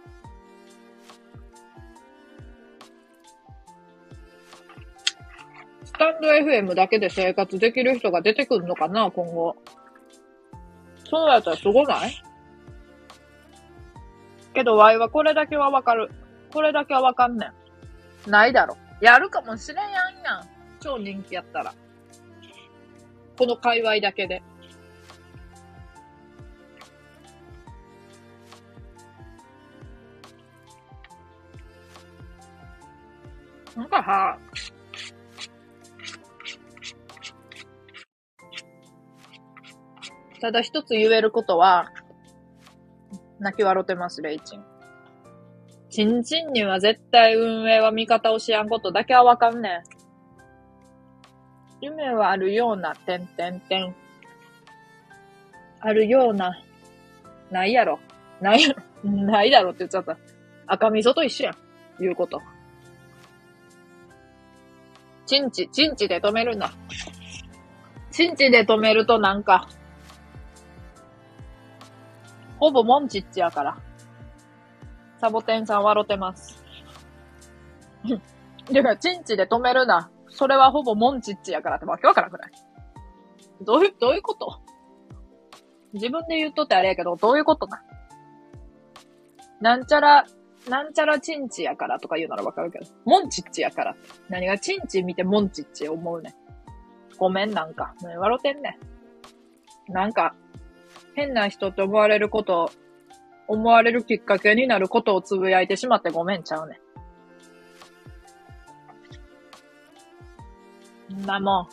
[5.98, 9.56] スタンド FM だけで生活できる人が出てくるのかな、今後。
[11.10, 12.24] そうやったらすごない？
[14.54, 16.12] けど、ワイはこれだけはわかる。
[16.54, 17.48] これだけはわかんね
[18.28, 18.30] ん。
[18.30, 18.78] ないだろ。
[19.02, 19.92] やるかもしれんやん
[20.24, 20.48] やん。
[20.80, 21.74] 超人気やったら。
[23.36, 24.44] この界隈だけで。
[33.76, 34.38] なんかさ、
[40.40, 41.92] ただ一つ言えることは、
[43.40, 44.64] 泣き笑ってます、レイチン。
[45.90, 49.84] チンチンには絶対運営は味方をしやんことだけはわかんねん。
[51.82, 53.96] 夢はあるような、てんてんてん。
[55.80, 56.62] あるような、
[57.52, 58.00] ないやろ。
[58.42, 58.84] ないやろ。
[59.10, 60.18] ないだろって言っちゃった。
[60.66, 61.56] 赤味噌と一緒やん。
[62.00, 62.42] 言うこと。
[65.26, 66.72] チンチ、チンチで止めるんだ。
[68.12, 69.68] チンチで止めるとなんか、
[72.60, 73.78] ほぼモンチッチやから。
[75.20, 76.64] サボテンさん笑ってます。
[78.72, 80.10] だから、チンチで止めるな。
[80.30, 82.52] それはほぼモンチッチやからってわけわからんくない？
[83.62, 84.62] どういう、どういうこと？
[85.94, 87.82] 自分で言っとってあれやけど、どういうことな
[89.62, 90.26] なんちゃら、
[90.70, 93.96] なんちゃらチンチやからとか言うならわかるけど、モンチッチやから
[94.30, 96.36] 何がチンチ見てモンチッチ思うね
[97.18, 97.96] ごめんなんか。
[98.04, 98.78] 笑ってんね
[99.88, 100.36] なんか、
[101.18, 102.70] 変な人って思われること、
[103.48, 106.80] 思われるきっかけになることをつぶやいてしまってごめんちゃうね。
[111.26, 111.68] なもん。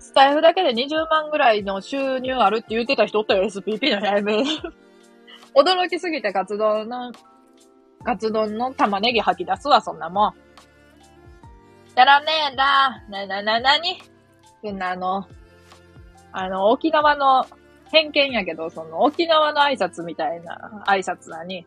[0.00, 4.32] スタイフだけで20万ぐらいの収入あるって言ってた人おったよ、SPP のライブ。
[5.54, 7.12] 驚きすぎて活動の、
[8.02, 10.34] 活動の玉ねぎ吐き出すわ、そんなもん。
[11.94, 13.04] やらねえだ。
[13.08, 14.00] な、な、な、なに？
[14.80, 15.28] あの、
[16.32, 17.46] あの、沖縄の
[17.90, 21.66] 偏見やけど、その沖縄の挨拶みたいな挨拶なに、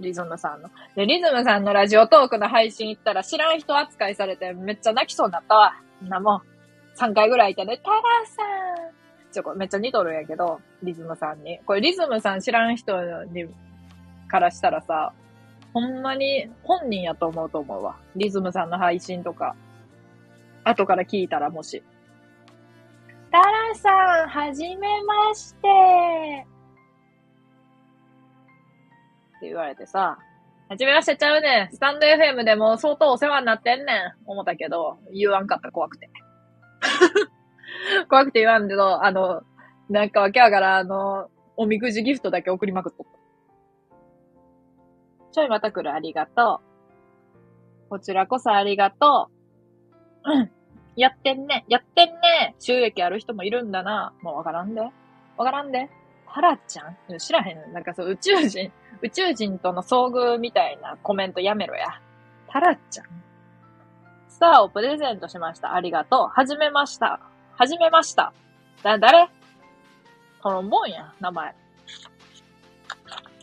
[0.00, 0.70] リズムさんの。
[0.96, 5.74] で、リズムさんのラジオトークの配信行ったら知らん人扱いされてめっちゃ泣きそうになったわ。
[6.02, 6.42] なもん。
[6.96, 7.80] 3回ぐらいいたね。
[7.82, 11.58] タラさんちょ、これめっちゃ似とるんやけど、リズムさんに。
[11.66, 13.46] これリズムさん知らん人に、
[14.28, 15.12] からしたらさ、
[15.72, 17.96] ほんまに本人やと思うと思うわ。
[18.14, 19.56] リズムさんの配信とか、
[20.64, 21.82] 後から聞いたらもし。
[23.32, 23.90] タラさ
[24.26, 26.46] ん、はじめまして。
[29.38, 30.18] って言われてさ、
[30.68, 31.74] はじめましてちゃうねん。
[31.74, 33.96] スタンド FM でも相当お世話になってんねん。
[34.26, 36.10] 思ったけど、言わんかった怖くて。
[38.10, 39.42] 怖くて言わんけど、あの、
[39.88, 43.12] なんかわけわからあの、おみくじギフトだけ送りまくっとった。
[45.32, 46.60] ちょいまた来るありがと
[47.86, 47.88] う。
[47.88, 49.30] こちらこそありがと
[50.24, 50.61] う。
[50.96, 51.64] やってんね。
[51.68, 52.54] やってんね。
[52.60, 54.12] 収益ある人もいるんだな。
[54.22, 54.80] もうわからんで。
[54.80, 54.90] わ
[55.44, 55.88] からんで。
[56.34, 57.18] タラちゃん？
[57.18, 57.72] 知らへん。
[57.72, 58.72] なんかそう、宇宙人、
[59.02, 62.00] 宇宙人との遭遇みたいなコメントやめろや。
[62.48, 63.06] タラちゃん？
[64.28, 65.74] スターをプレゼントしました。
[65.74, 66.28] ありがとう。
[66.28, 67.20] はじめました。
[67.56, 68.32] はじめました。
[68.82, 69.28] だ、誰？
[70.42, 71.54] トロンボンや、名前。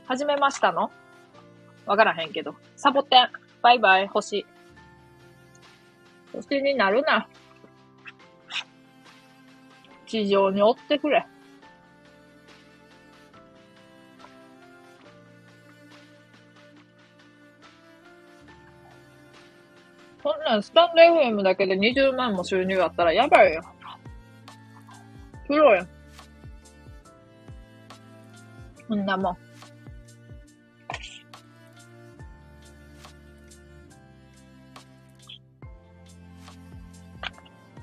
[0.07, 0.91] はじめましたの？
[1.85, 2.55] わからへんけど。
[2.75, 3.29] サボテン。
[3.61, 4.45] バイバイ、星。
[6.33, 7.27] 星になるな。
[10.05, 11.25] 地上に追ってくれ。
[20.21, 23.61] そんなんスタンド FM だけで20万も収入あったらやばいよ。
[25.47, 25.87] プロや。
[28.87, 29.48] こんなもん。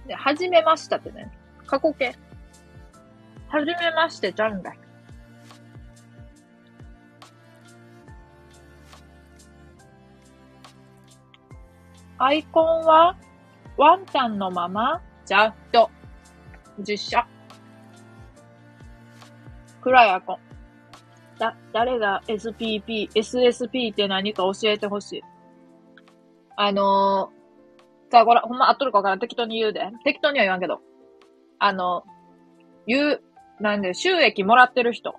[0.07, 1.31] で、はじめましたってね。
[1.67, 2.15] 過去形。
[3.49, 4.73] はじめましてちゃんだ。
[12.19, 13.17] アイコンは
[13.77, 15.91] ワンちゃんのままじゃと。
[16.79, 17.27] 実写。
[19.83, 20.39] クラヤコン。
[21.39, 25.23] だ、誰が SPP、SSP って何か教えてほしい。
[26.57, 27.46] あのー、
[28.11, 29.19] さあ、これ、ほんま合っとるかわからん。
[29.19, 29.91] 適当に言うで。
[30.05, 30.81] 適当には言わんけど。
[31.59, 32.05] あの、
[32.87, 33.23] 言う、
[33.61, 35.15] なんで、収益もらってる人。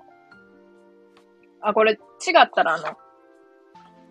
[1.62, 1.96] あ、これ、違
[2.42, 2.84] ったらあの、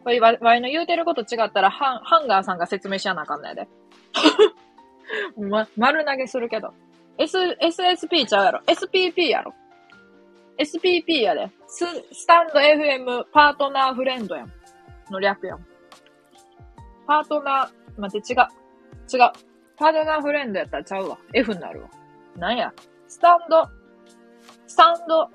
[0.05, 3.69] これ、わ、わいの言うてること違ったら、ハン、ハンガーさんが説明しやなあかんないで。
[5.37, 6.75] ま、丸投げするけど。
[7.19, 8.61] S、SSP ちゃうやろ。
[8.67, 9.55] SPP やろ。
[10.59, 11.51] SPP やで。
[11.67, 14.53] ス、スタンド FM パートナーフレンドやん。
[15.11, 15.67] の略やん。
[17.07, 18.66] パートナー、待って、違う。
[19.13, 19.33] 違う。
[19.77, 21.19] パートナーフレンドやったらちゃうわ。
[21.33, 21.89] F になるわ。
[22.37, 22.73] なんや。
[23.09, 23.69] スタンド、
[24.67, 25.31] スタンド、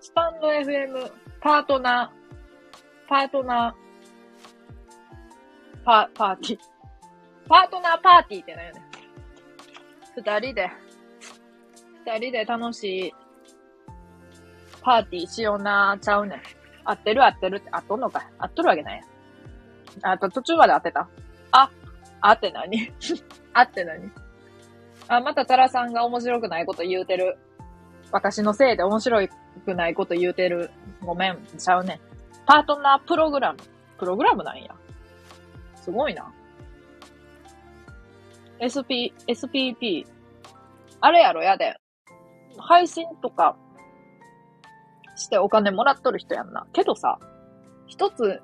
[0.00, 1.10] スタンド FM
[1.40, 3.74] パートナー、パートナー、
[5.84, 6.58] パ、パーティー。
[7.48, 8.82] パートナーパーティーって何やねん。
[10.16, 10.70] 二人で、
[12.06, 13.14] 二人で楽しい
[14.80, 16.42] パーティーしようなちゃうねん。
[16.84, 19.02] 合ってる合ってるって、合っとんのかい合っとるわけない
[20.02, 20.12] や。
[20.12, 21.08] あと途中まで合ってた
[21.52, 21.70] あ、
[22.20, 22.92] あって何？
[23.52, 24.10] あって何？
[25.08, 27.38] あ、またタラさんが面白くないこと言うてる。
[28.12, 29.20] 私のせいで面白
[29.64, 30.70] くないこと言うてる。
[31.00, 32.00] ごめん、ちゃうね。
[32.46, 33.58] パートナープログラム。
[33.98, 34.74] プログラムなんや。
[35.74, 36.32] すごいな。
[38.58, 40.06] SP、SPP。
[41.00, 41.76] あれやろ、やで。
[42.58, 43.56] 配信とか
[45.14, 46.66] してお金もらっとる人やんな。
[46.72, 47.18] けどさ、
[47.86, 48.40] 一つ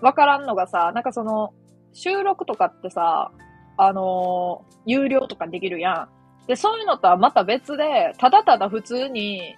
[0.00, 1.52] わからんのがさ、なんかその、
[1.92, 3.30] 収録とかってさ、
[3.76, 6.08] あのー、有料とかできるや
[6.44, 6.46] ん。
[6.46, 9.56] で、そういうのとはまた別で、ただただ普通に、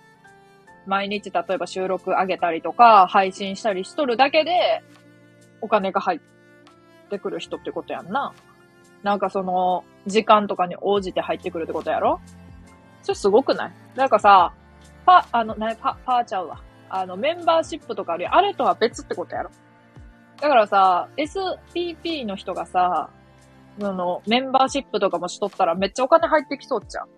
[0.86, 4.82] 毎日例えば収録上げたりとか、配信したりしとるだけで、
[5.60, 6.20] お金が入っ
[7.08, 8.32] てくる人ってことやんな。
[9.02, 12.20] なんかその、時間とかに応じて入ってくるってことやろ
[13.02, 13.72] それすごくない？
[13.96, 14.52] なんかさ、
[15.06, 16.60] パ、あの、なパ、パーちゃうわ。
[16.88, 19.50] あの、メンバーシップとかあるあれとは別ってことやろ
[20.40, 23.10] だからさ、SPP の人がさ、
[23.80, 27.08] その、メンバーシップとかもしとったらめっちゃお金入ってきそうじゃん。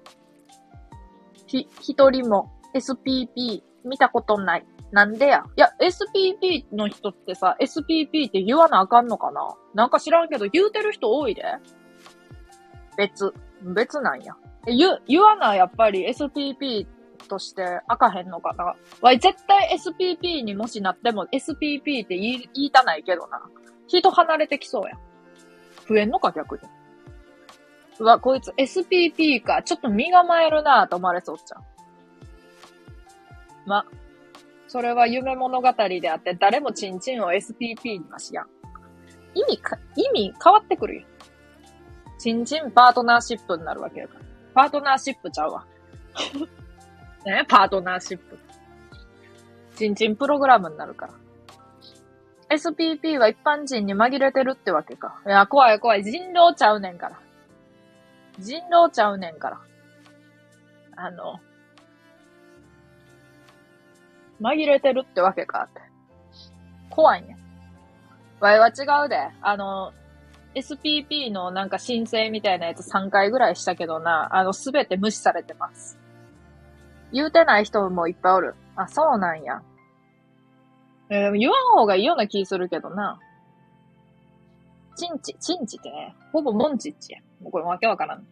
[1.46, 4.66] ひ、一人も SPP 見たことない。
[4.92, 9.54] なんでやいや、SPP の人ってさ、SPP って言わなあかんのかな？
[9.74, 11.42] なんか知らんけど、言うてる人多いで。
[12.96, 13.34] 別。
[13.62, 14.36] 別なんや。
[14.66, 16.86] 言、言わな、やっぱり SPP
[17.28, 18.74] として開かへんのかな。
[19.00, 23.42] わい、絶対 SPP にもしなっても SPP って言い、言いたないけどな。
[23.86, 24.98] 人離れてきそうや。
[25.88, 26.62] 増えんのか、逆に。
[28.00, 29.62] うわ、こいつ SPP か。
[29.62, 31.64] ちょっと身構えるなぁと思われそうじゃん。
[33.66, 33.86] ま、
[34.66, 38.46] それは夢物語であって、誰もチンチンを SPP にはしやん。
[39.34, 41.06] 意味か、意味変わってくるよ。
[42.18, 44.20] チンチンパートナーシップになるわけやから。
[44.54, 45.66] パートナーシップちゃうわ。
[47.24, 48.38] ねパートナーシップ。
[49.76, 51.14] チンチンプログラムになるから。
[52.50, 55.20] SPP は一般人に紛れてるってわけか。
[55.26, 56.04] いや、怖い怖い。
[56.04, 57.18] 人狼ちゃうねんから。
[58.38, 59.60] 人狼ちゃうねんから。
[60.96, 61.40] あの、
[64.40, 65.80] 紛れてるってわけかって。
[66.90, 67.36] 怖いね。
[68.40, 69.16] わいは違うで。
[69.40, 69.92] あの、
[70.54, 75.98] SPP のなんか申請みたいなやつ3回ぐらいしたけどな、あの、すべて無視されてます。
[77.14, 78.54] 言うてない人もいっぱいおる。
[78.76, 79.62] あ、そうなんや。
[81.10, 83.20] えー、でも言わん方がいいような気するけどな。
[84.96, 87.20] チンチ、チンチってね、ほぼモンチッチや。
[87.40, 88.26] もうこれわけわからん。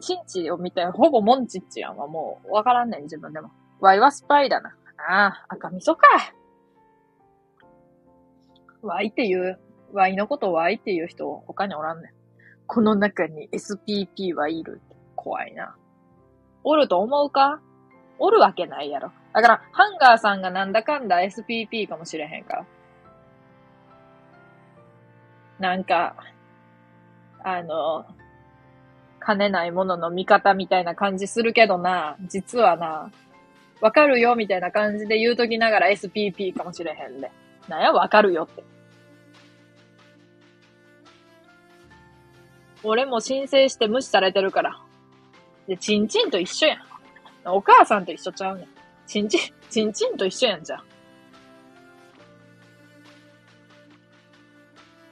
[0.00, 3.50] チンチを見て、ほぼモンチッチやんはもうわからんねん、自分でも。
[3.80, 4.70] ワイはスパイだな。
[5.06, 6.00] ああ、赤味噌か。
[8.82, 9.58] ワイっていう、
[9.92, 12.12] ワイのことワイっていう人他におらんねん。
[12.66, 14.80] この中に SPP はいる。
[15.16, 15.76] 怖いな。
[16.64, 17.60] おると思うか？
[18.18, 19.12] おるわけないやろ。
[19.32, 22.66] だから、ハンガーさんがなんだかんだ SPP かもしれへんから。
[25.58, 26.16] なんか、
[27.42, 28.06] あの、
[29.24, 33.10] 兼ねないものの見方みたいな感じするけどな、実はな、
[33.80, 37.30] わかるよみたいな感じで言うときながら SPP かもしれへんで。
[37.68, 38.62] なんや、わかるよって。
[42.82, 44.80] 俺も申請して無視されてるから。
[45.66, 46.93] で、チンチンと一緒やん。
[47.46, 48.68] お母さんと一緒ちゃうねん。
[49.06, 49.40] チンチン、
[49.70, 50.82] チンチンと一緒やんじゃん。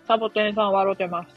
[0.06, 1.34] サボテンさん笑ってます。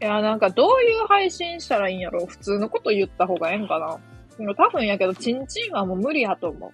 [0.00, 2.26] いや、なんかどういう配信したらいいんやろ？
[2.26, 3.98] 普通のこと言った方がええんかな？
[4.36, 6.72] でも多分やけど、チンチンはもう無理やと思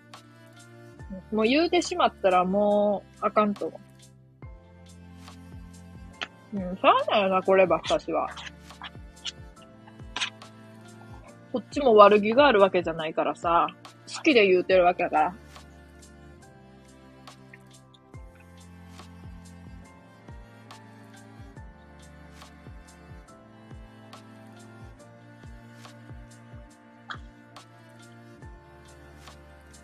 [1.33, 1.37] う。
[1.37, 3.81] もう言うてしまったらもうあかんと思
[6.55, 6.57] う。
[6.59, 8.29] うん、しゃあないよな、こればっかしは。
[11.53, 13.67] こっちも悪気があるわけじゃないからさ、
[14.15, 15.35] 好きで言うてるわけだから。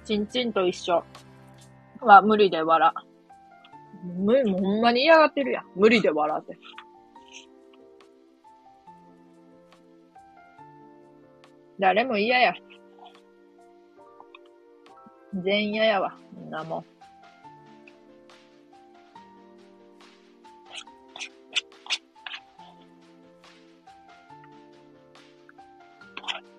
[0.04, 1.02] ちんちんと一緒
[2.00, 2.92] は無理で笑。
[4.04, 5.64] 無理、もうほんまに嫌がってるやん。
[5.74, 6.56] 無理で笑って。
[11.78, 12.54] 誰も嫌や。
[15.34, 16.16] 全員嫌やわ。
[16.34, 16.84] みんなも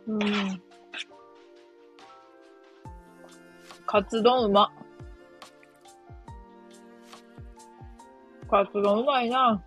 [0.08, 0.14] う。
[0.14, 0.62] うん。
[3.86, 4.72] カツ丼うま。
[8.50, 9.64] カツ丼うまいな。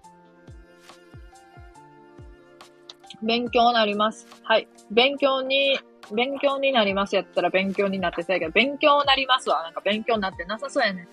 [3.22, 4.26] 勉強になります。
[4.42, 4.68] はい。
[4.90, 5.78] 勉強に、
[6.12, 9.62] 勉強になりますやったら勉強になってたけど、勉強になりますわ。
[9.62, 11.06] なんか勉強になってなさそうやね。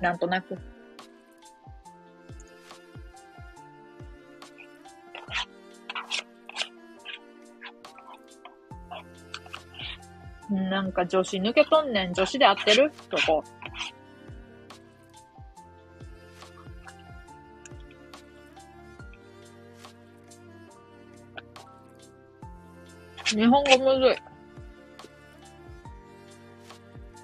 [0.00, 0.58] なんとなく。
[10.50, 12.12] なんか女子抜けとんねん。
[12.12, 12.92] 女子で合ってる？
[13.16, 13.44] そこ。
[23.30, 24.16] 日本語むずい。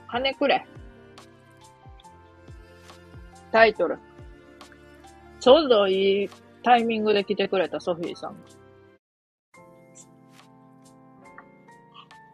[0.08, 0.64] 金くれ。
[3.50, 3.98] タイトル。
[5.40, 6.30] ちょうどいい
[6.62, 8.36] タイミングで来てくれたソフィーさん。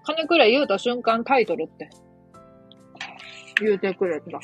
[0.04, 1.88] 金くれ言うた瞬間タイトルって
[3.60, 4.40] 言うてくれた。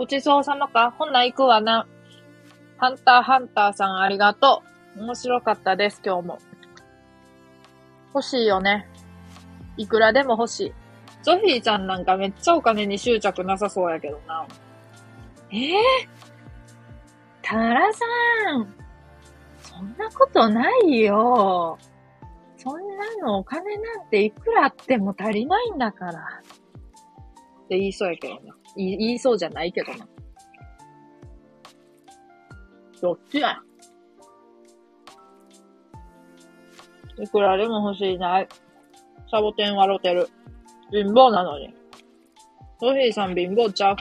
[0.00, 1.86] ごちそうさまかほんな行くわな。
[2.78, 4.62] ハンターハンターさんありがと
[4.96, 5.00] う。
[5.02, 6.38] 面白かったです、今日も。
[8.14, 8.88] 欲しいよね。
[9.76, 10.72] いくらでも欲しい。
[11.22, 14.46] ゾフィーちゃんなんかめっちゃお金に執着なさそうやけどな。
[15.50, 15.80] ええー、
[17.42, 18.06] タラさ
[18.56, 18.74] ん。
[19.60, 21.78] そんなことないよ。
[22.56, 26.12] そんなのお金なんていくらあっても足りないんだから。
[26.12, 28.59] って言いそうやけどな。
[28.76, 30.06] 言い言いそうじゃないけどな。
[33.00, 33.58] どっちや？
[37.18, 38.48] いくらでも欲しいない。
[39.30, 40.28] サボテン笑ってる。
[40.90, 41.74] 貧乏なのに。
[42.80, 43.96] ソフィーさん貧乏ちゃう？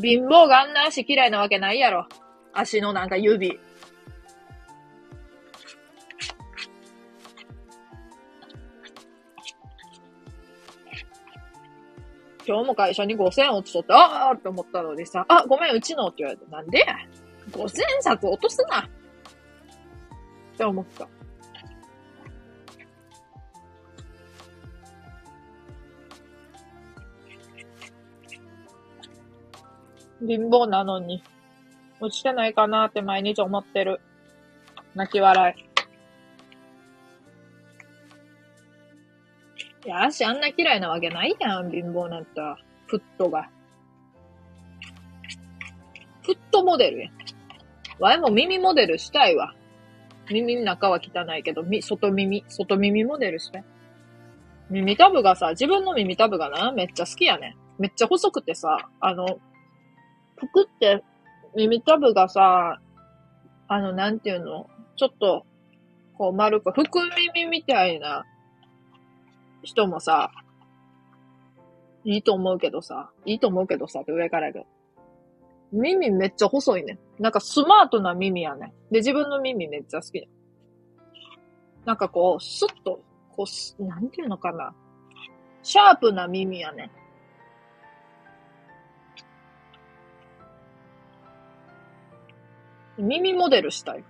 [0.00, 2.06] 貧乏があんな足嫌いなわけないやろ。
[2.52, 3.58] 足のなんか指。
[12.52, 16.98] 今日も会社に5000落ちとって、ああって思ったのにさ、あ、ごめん、うちのって言われて、なんでや
[17.50, 18.88] ?5000 冊落とすなっ
[20.58, 21.08] て思った。
[30.20, 31.22] 貧乏なのに、
[32.00, 34.02] 落ちてないかなって毎日思ってる。
[34.94, 35.71] 泣き笑い。
[39.84, 42.58] いや、足あんな嫌いなわけないやん、貧乏なんた。
[42.86, 43.48] フットが。
[46.22, 47.12] フットモデルやん。
[47.98, 49.54] わいも耳モデルしたいわ。
[50.30, 53.64] 耳の中は汚いけど、み、外耳、外耳モデルして。
[54.70, 57.56] 耳たぶがさ、自分の耳たぶがな、めっちゃ好きやね。
[57.78, 59.26] めっちゃ細くてさ、あの、
[60.36, 61.02] ぷくって
[61.56, 62.80] 耳たぶがさ、
[63.68, 65.44] あの、なんていうのちょっと、
[66.16, 67.00] こう丸く、福
[67.34, 68.24] 耳みたいな
[69.62, 70.30] 人もさ、
[72.04, 74.66] いいと思うけどさ、いいと思うけどさ、って上からやけど。
[75.72, 76.98] 耳めっちゃ細いね。
[77.18, 78.74] なんかスマートな耳やね。
[78.90, 80.28] で、自分の耳めっちゃ好き
[81.84, 83.00] なんかこう、スッと、
[83.30, 83.46] こ
[83.78, 84.74] う、なんていうのかな。
[85.62, 86.90] シャープな耳やね。
[92.98, 94.04] 耳モデルしたい。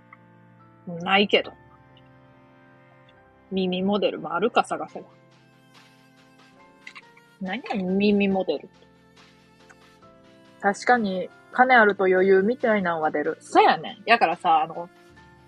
[0.87, 1.53] ないけど。
[3.51, 5.07] 耳モデルもあるか探せば。
[7.43, 8.69] 何や耳モデル。
[10.61, 13.37] 確かに、金あると余裕みたいなのは出る。
[13.41, 14.09] そうやねん。
[14.09, 14.89] やからさ、あの、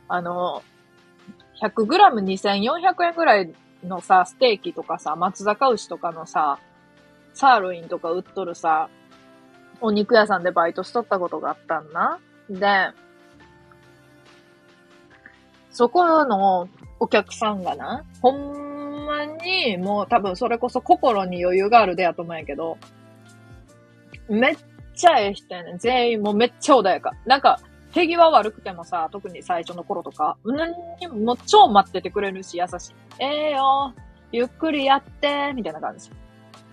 [0.10, 0.62] あの、
[1.62, 6.60] 100g2400 円ぐらいのさ、ステーキとかさ、松坂牛とかのさ、
[7.34, 8.90] サーロインとか売っとるさ、
[9.80, 12.20] お肉屋さんでバイトしとったことがあったんな。
[12.50, 12.92] で、
[15.72, 16.68] そこの
[17.00, 18.75] お客さんがな、ほん
[19.06, 22.78] まに、もう多分それこそ心に余裕があるでやと思うんやけど、
[24.28, 24.58] めっ
[24.96, 25.78] ちゃええ人やねん。
[25.78, 27.12] 全員もうめっちゃ穏やか。
[27.26, 27.60] なんか、
[27.94, 32.94] 手際悪くてもさ、特に最初の頃とか、何にも超待っててくれるし、優しい。
[33.20, 33.94] ええー、よ
[34.32, 36.10] ゆっくりやって、みたいな感じ。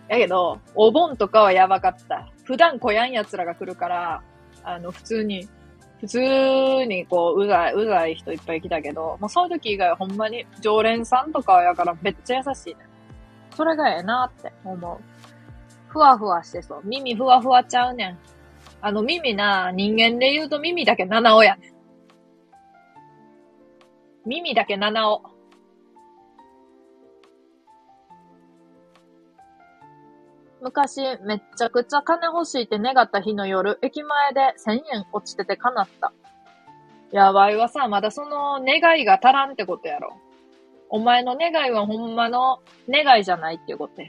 [0.09, 2.29] やけど、お盆とかはやばかった。
[2.45, 4.23] 普段来やん奴らが来るから、
[4.65, 5.49] あの、普通に、
[6.03, 12.81] 普通にこう、うざい、うざい人いっぱい来たけど、もうそういう時以外はほんまに常連さんとかやからめっちゃ優しいね。
[13.55, 14.99] それがええなって思う。
[15.87, 16.81] ふわふわしてそう。
[16.85, 18.19] 耳ふわふわちゃうねん。
[18.81, 21.73] あの耳な、人間で言うと耳だけ七尾やねん。
[24.27, 25.23] 耳だけ七尾。
[30.63, 36.13] 昔、めっちゃくちゃ金欲しいって願った日の夜、駅前で1000円落ちてて叶った。
[37.11, 40.17] やばいわさ、まだその願いが足らんってことやろ。
[40.89, 44.09] お前の願いはほんまの願いじゃないっていうことや。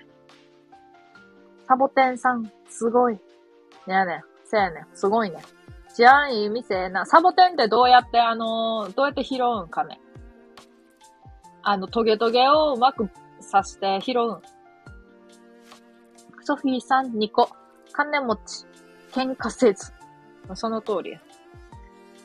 [1.68, 3.14] サボテンさん、すごい。
[3.16, 3.20] ね
[3.88, 4.22] やねん。
[4.46, 4.88] せやねん。
[4.94, 5.38] すごいね。
[5.96, 7.08] 治安いい店えな。
[7.08, 10.00] サボテンってどうやって、あのー、どうやって拾うんかね。
[11.64, 13.10] あの、トゲトゲをうまく
[13.52, 14.42] 刺して拾うん。
[16.44, 17.50] ソフィーさん2個。
[17.94, 18.66] 金持ち。
[19.12, 19.94] 喧嘩せず。
[20.56, 21.22] その通りや。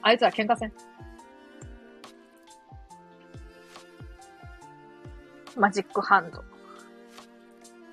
[0.02, 0.72] あいつは喧嘩せん。
[5.56, 6.42] マジックハンド。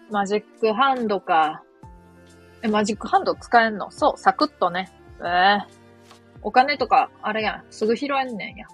[0.10, 1.64] マジックハンドか。
[2.64, 3.92] え、マジックハンド使えんの？
[3.92, 4.92] そう、サクッとね。
[5.20, 5.60] ええー、
[6.42, 7.66] お金とか、あれやん。
[7.70, 8.68] すぐ拾えんねんや。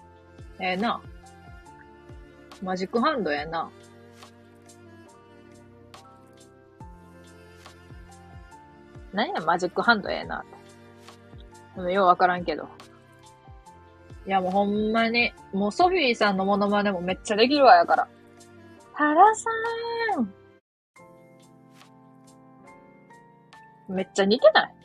[0.60, 1.02] ええー、な。
[2.64, 3.70] マジックハンドやな。
[9.14, 10.46] 何や、マジックハンドええなっ
[11.76, 11.82] て。
[11.84, 12.68] でようわからんけど。
[14.26, 18.08] いや、もうほんまに、もうソフィーさんのモノマネもめっちゃできるわやから。
[18.94, 19.50] 原さ
[20.22, 20.42] ん
[23.94, 24.76] めっちゃ似てない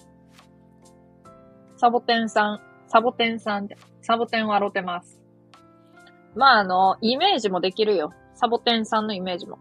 [1.76, 5.20] サボテンさん、サボテンさんって、サボテン笑ってます。
[6.34, 8.12] まあ、あの、イメージもできるよ。
[8.34, 9.58] サボテンさんのイメージも。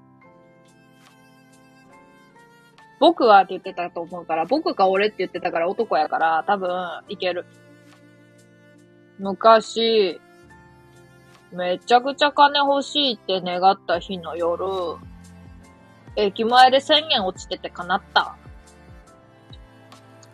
[2.99, 6.69] 僕はって言ってたと思うから、僕か俺って言ってたから男やから、多分、
[7.09, 7.45] いける。
[9.19, 10.19] 昔、
[11.51, 14.65] めちゃくちゃ金欲しいって願った日の夜、
[16.15, 18.37] 駅前で1000円落ちてて叶った。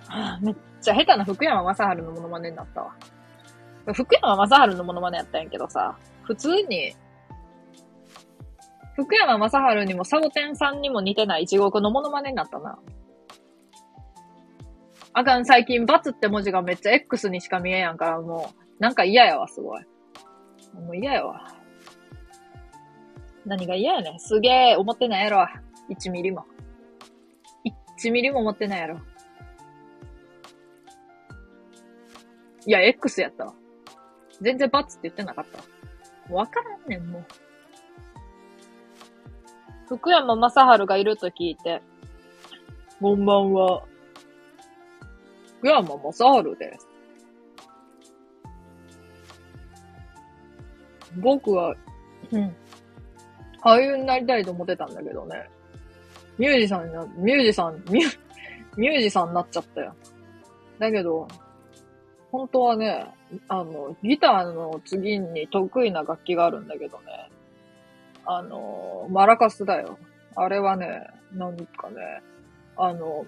[0.41, 2.95] めっちゃ下手な福山雅治のモノマネになったわ。
[3.93, 6.95] 福山雅治のモノマネやったんやけどさ、普通に、
[8.95, 12.77] 福山雅治にもサボテンさんにも似てない地獄のモノマネになったな。
[15.13, 19.83] あかん、最近、バツって文字がめっちゃ X にしか見えやんから、もう、なんか嫌やわ、すごい。
[20.73, 21.53] もう嫌やわ。
[23.45, 24.19] 何が嫌やねん。
[24.19, 25.47] すげえ、思ってないやろ。
[25.89, 26.45] 1ミリも。
[27.99, 28.99] 1ミリも思ってないやろ。
[32.65, 33.53] いや、X やったわ。
[34.39, 35.45] 全然バツって言ってなかっ
[36.27, 36.33] た。
[36.33, 37.25] わからんねん、もう。
[39.91, 41.81] 福山雅治がいると聞いて、
[43.01, 43.83] こんばんは。
[45.57, 46.87] 福山雅治です。
[51.17, 51.75] 僕は、
[52.31, 52.55] うん。
[53.61, 55.49] 俳優になりたいと思ってたんだけどね。
[56.37, 58.19] ミュージシャンにな、ミュージシャン、ミュ、
[58.77, 59.93] ミュージシャンになっちゃったよ。
[60.79, 61.27] だけど、
[62.31, 63.13] 本当はね、
[63.49, 67.20] あの、ギターの次に得意な楽器があるんだけどね。
[68.25, 69.97] あの、マラカスだよ。
[70.35, 72.21] あれはね、なんかね、
[72.77, 73.25] あの、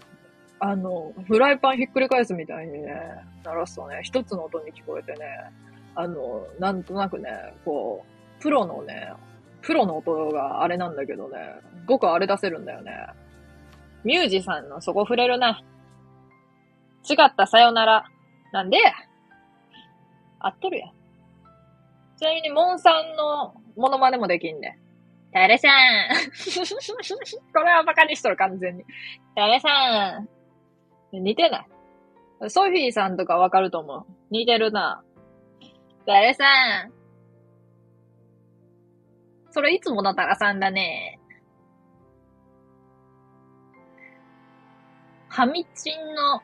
[0.59, 2.95] あの、フライパンひっくり返すみたいにね、
[3.43, 5.25] 鳴らすとね、一つの音に聞こえてね、
[5.95, 7.29] あの、なんとなくね、
[7.65, 8.05] こ
[8.39, 9.13] う、プロのね、
[9.61, 11.37] プロの音があれなんだけどね、
[11.87, 12.91] 僕はあれ出せるんだよね。
[14.03, 15.61] ミュージさんのそこ触れるな。
[17.09, 18.05] 違ったさよなら。
[18.51, 18.77] なんで
[20.39, 20.91] 合っとるやん。
[22.17, 24.79] ちなみに、モンさんのモノマネもできんね。
[25.34, 25.71] タレさん
[27.53, 28.86] これはバカにしとる、完全に。
[29.36, 30.29] タレさん
[31.11, 31.65] 似てな
[32.41, 34.05] いソフィーさんとかわかると思う。
[34.29, 35.03] 似てるな。
[36.05, 36.45] タレさ
[36.88, 36.93] ん
[39.51, 41.19] それいつものタラさんだね。
[45.29, 46.41] はみちんの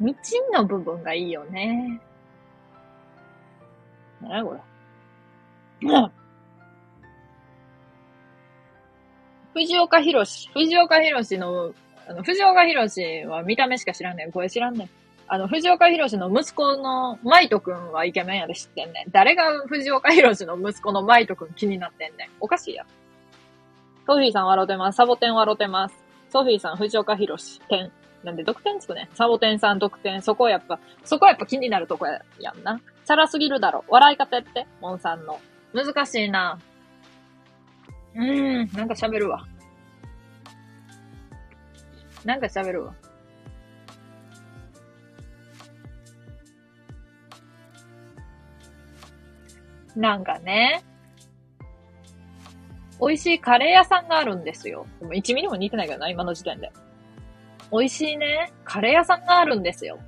[0.00, 2.00] みちんの部分がいいよね。
[4.20, 6.23] なにこれ。
[9.54, 11.72] 藤岡弘藤岡弘の、
[12.08, 14.32] あの、藤岡弘は見た目しか知らんねん。
[14.32, 14.90] 声知らんねん。
[15.28, 19.10] あの、藤岡弘の息子のマイトくんはイケメンやで知ってんねん。
[19.12, 22.28] 誰が藤岡弘の息子のマイトくん気になってんねん。
[22.40, 22.84] おかしいや。
[24.06, 24.96] ソフィーさん笑ってます。
[24.96, 25.94] サボテン笑ってます。
[26.30, 27.92] ソフィーさん、藤岡弘点。
[28.24, 29.08] なんで、得点つくね。
[29.14, 30.20] サボテンさん得点。
[30.20, 32.80] そこやっぱ、そこやっぱ気になるとこややんな。
[33.04, 33.84] チャラすぎるだろ。
[33.88, 35.38] 笑い方やって、モンさんの。
[35.72, 36.58] 難しいな。
[38.14, 39.44] うん、なんか喋るわ。
[42.24, 42.94] なんか喋るわ。
[49.96, 50.82] なんかね、
[53.00, 54.86] 美味しいカレー屋さんがあるんですよ。
[55.00, 56.72] でも1ミリも似てないけどな、今の時点で。
[57.70, 59.98] 美味しいね、カレー屋さんがあるんですよ。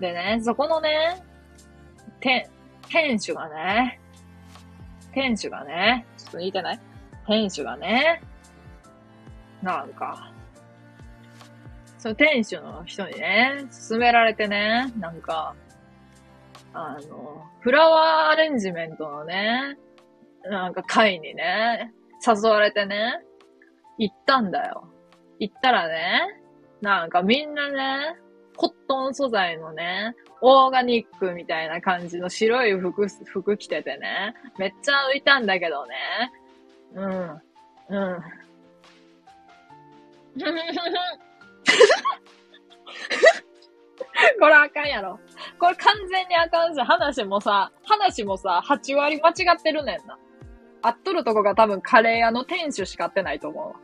[0.00, 1.22] でね、そこのね、
[2.20, 2.48] 店、
[2.88, 4.00] 店主がね、
[5.12, 6.80] 店主がね、ちょっと似てない？
[7.26, 8.22] 店主がね、
[9.62, 10.32] なんか、
[11.98, 15.54] その店主の人にね、勧められてね、なんか、
[16.74, 19.76] あの、フラワーアレンジメントのね、
[20.44, 21.92] なんか会にね、
[22.26, 23.20] 誘われてね、
[23.98, 24.88] 行ったんだよ。
[25.38, 26.22] 行ったらね、
[26.80, 28.16] なんかみんなね、
[28.56, 35.96] コットン素材のね、オーガニックみたいな感じの白い服、服着ててね、めっちゃ浮いたんだけどね。
[36.94, 37.40] うん。
[37.88, 38.22] うん。
[44.38, 45.18] これあかんやろ。
[45.58, 50.18] これ完全にあかんし、話もさ、話もさ、8割間違ってるねんな。
[50.82, 53.74] 合っとるとこが多分カレー屋の店主しか合ってないと思うわ。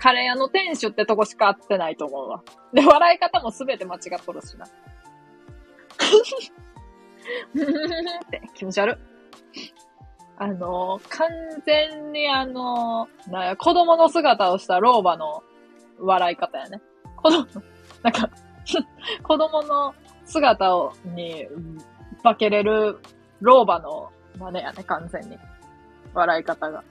[0.00, 2.42] カレー屋の店主ってとこしか合ってないと思うわ。
[2.72, 4.64] で、笑い方もすべて間違っとるしな。
[8.24, 8.98] って気持ち悪
[10.38, 11.28] あのー、完
[11.66, 15.42] 全にあのー、な子供の姿をした老婆の
[15.98, 16.80] 笑い方やね。
[17.16, 17.46] 子供、
[18.02, 18.30] なんか
[19.22, 19.94] 子供の
[20.24, 21.46] 姿を、に、
[22.22, 23.00] 化けれる
[23.40, 25.38] 老婆の真似やね、完全に。
[26.14, 26.82] 笑い方が。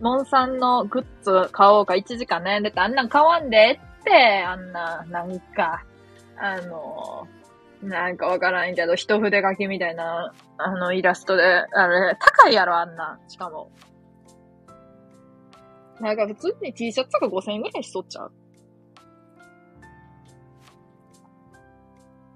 [0.00, 5.84] モンさんのグッズ買おうか1時間悩んでて、あんなん買わんでって、あんな、なんか、
[6.36, 7.26] あの、
[7.82, 13.18] なんかわからんけど、一筆書きみたいな、あの、イラストで、あれ、高いやろ、あんな。
[13.28, 13.70] しかも。
[16.00, 18.32] なんか普通に T シャツとか5000円ぐらいしとっちゃう。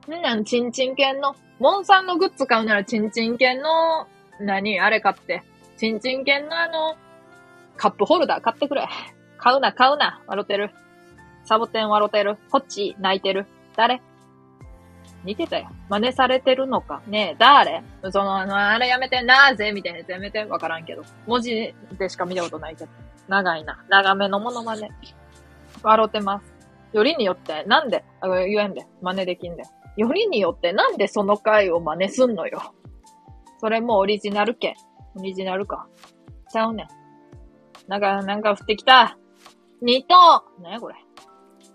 [0.09, 4.09] んなん、チンチン犬の、モンさんのグッズ買うならチンチン犬の、
[4.41, 4.81] 何？
[4.81, 5.45] あれ買って。
[5.77, 6.97] チンチン犬のあの、
[7.77, 8.89] カップホルダー買ってくれ。
[9.39, 10.23] 買うな、買うな。
[10.27, 10.71] 笑ってる。
[11.45, 12.37] サボテン笑ってる。
[12.51, 13.47] こっち、泣いてる。
[13.77, 14.01] 誰？
[15.25, 15.69] 似てたよ。
[15.89, 17.01] 真似されてるのか？
[17.07, 17.83] ねえ、誰？
[18.11, 19.73] その、あの、あれやめて、なぜ？
[19.73, 20.45] みたいなやつやめて。
[20.45, 21.03] わからんけど。
[21.27, 22.91] 文字でしか見たことないけど。
[23.29, 23.85] 長いな。
[23.89, 24.91] 長めのものまね。
[25.83, 26.53] 笑ってます。
[26.93, 28.87] よりによって、なんで、あ言えんで。
[29.01, 29.65] 真似できんで。
[29.97, 32.75] よりによって、なんでその回を真似すんのよ？
[33.61, 34.75] それもオリジナル系。
[35.15, 35.87] オリジナルか。
[36.51, 36.89] ちゃうねん。
[37.93, 39.19] なんか、なんか降ってきた。
[39.83, 40.15] 二等
[40.63, 40.95] なやこれ。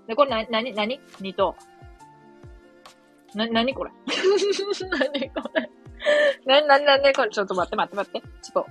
[0.07, 1.55] で、これな、なに、なに二等。
[3.35, 3.91] な、なにこれ？
[4.89, 5.69] なにこれ？
[6.61, 8.27] な、な、な、な、これ、ちょっと待って待って待って。
[8.41, 8.67] ちょっと、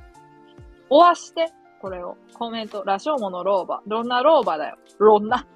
[0.90, 2.16] おわして、これを。
[2.34, 2.82] コメント。
[2.84, 3.80] ラショーモの老婆。
[3.86, 4.78] ロンナ老婆だよ。
[4.99, 5.47] ロンナ。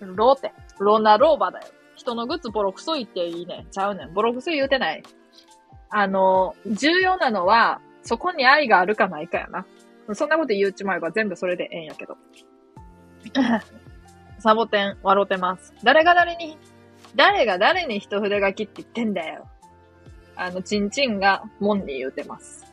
[0.00, 0.52] ローって。
[0.80, 1.66] ロンナ老婆だよ。
[1.94, 3.64] 人のグッズボロクソ言っていいね。
[3.70, 4.12] ちゃうねん。
[4.12, 5.04] ボロクソ言うてない。
[5.90, 9.64] あの、重要なのは、そこに愛があるかないかやな。
[10.14, 12.16] そんなこと言うちまえば全部それでええんやけど。
[14.38, 15.72] サボテン、笑ってます。
[15.84, 16.58] 誰が誰に
[17.14, 19.46] 誰が誰に一筆書きって言ってんだよ。
[20.34, 22.64] あの、チンチンがモンに言うてます。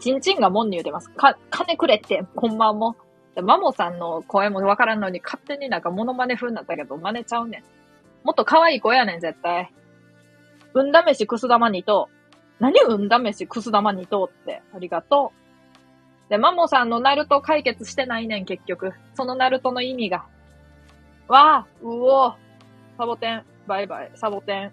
[0.00, 1.08] チンチンがモンに言うてます。
[1.10, 2.96] か、金くれって、ほんまも。
[3.42, 7.62] マモさんの声もわからんのに勝手になんかモノマネ風になったけど、真似ちゃうねん。
[8.24, 9.72] もっと可愛い子やねん、絶対。
[10.74, 12.08] うんだ飯くす玉にと。
[12.60, 14.62] 何うんだ飯くす玉にとって。
[14.74, 15.43] ありがとう。
[16.28, 18.92] で、マモさんのナルト解決してないねん、結局。
[19.14, 20.24] そのナルトの意味が。
[21.28, 22.34] わあ、うお
[22.98, 24.72] サボテン、バイバイ、サボテン、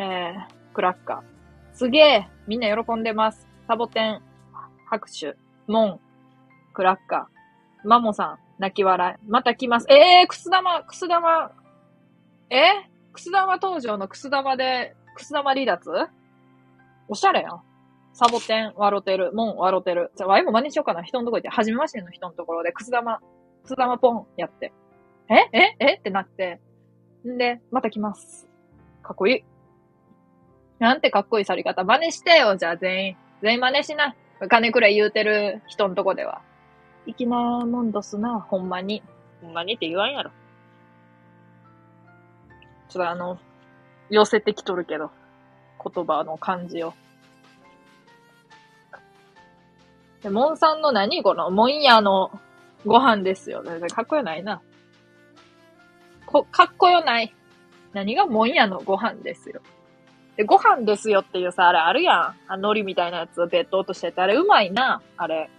[0.00, 1.76] えー、クラッカー。
[1.76, 3.46] すげえみんな喜んでます。
[3.66, 4.22] サボテン、
[4.86, 6.00] 拍手、モン、
[6.74, 9.30] クラッカー、マモさん、泣き笑い。
[9.30, 9.86] また来ます。
[9.90, 11.52] えー、くす玉、くす玉、
[12.50, 12.60] え
[13.12, 15.90] くす玉登場のくす玉で、くす玉離脱？
[17.08, 17.62] おしゃれやん。
[18.12, 20.10] サボテン、笑ってる、モン、笑ってる。
[20.16, 21.02] じゃあ、ワイも真似しようかな。
[21.02, 23.20] 人のとこ行って、はじめましての人のところで、くす玉、
[23.62, 24.72] くす玉ポンやって。
[25.28, 25.56] え？
[25.56, 25.76] え？
[25.78, 25.94] え？
[25.94, 26.60] ってなって。
[27.26, 28.48] んで、また来ます。
[29.02, 29.44] かっこいい。
[30.78, 31.84] なんてかっこいい去り方。
[31.84, 33.16] 真似してよ、じゃあ全員。
[33.42, 34.14] 全員真似しな。
[34.48, 36.42] 金くらい言うてる人んとこでは。
[37.06, 39.02] 粋なもんどすな、ほんまに。
[39.40, 40.30] ほんまにって言わんやろ。
[42.88, 43.38] ちょっとあの、
[44.08, 45.10] 寄せてきとるけど。
[45.82, 46.92] 言葉の感じを。
[50.22, 52.30] で、モンさんの何この、モンヤの
[52.84, 53.62] ご飯ですよ。
[53.94, 54.60] かっこよないな。
[56.26, 57.34] こ、かっこよない。
[57.92, 59.60] 何がモンヤのご飯ですよ。
[60.36, 62.18] で、ご飯ですよっていうさ、あれあるやん。
[62.48, 65.50] あ海苔みたいなやつをベッド落としてて、あれうまいな、あれ。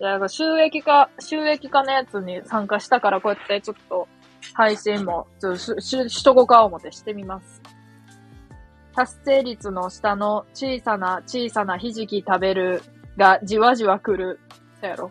[0.00, 4.08] いや、収益化、収益化のやつに参加したから、こうやってちょっと、
[4.54, 7.61] 配信も、ちょっとし、しとこか思ってしてみます。
[8.94, 12.82] 達成率の下の小さな小さなひじき食べる
[13.16, 14.40] がじわじわ来る。
[14.80, 15.10] そやろ。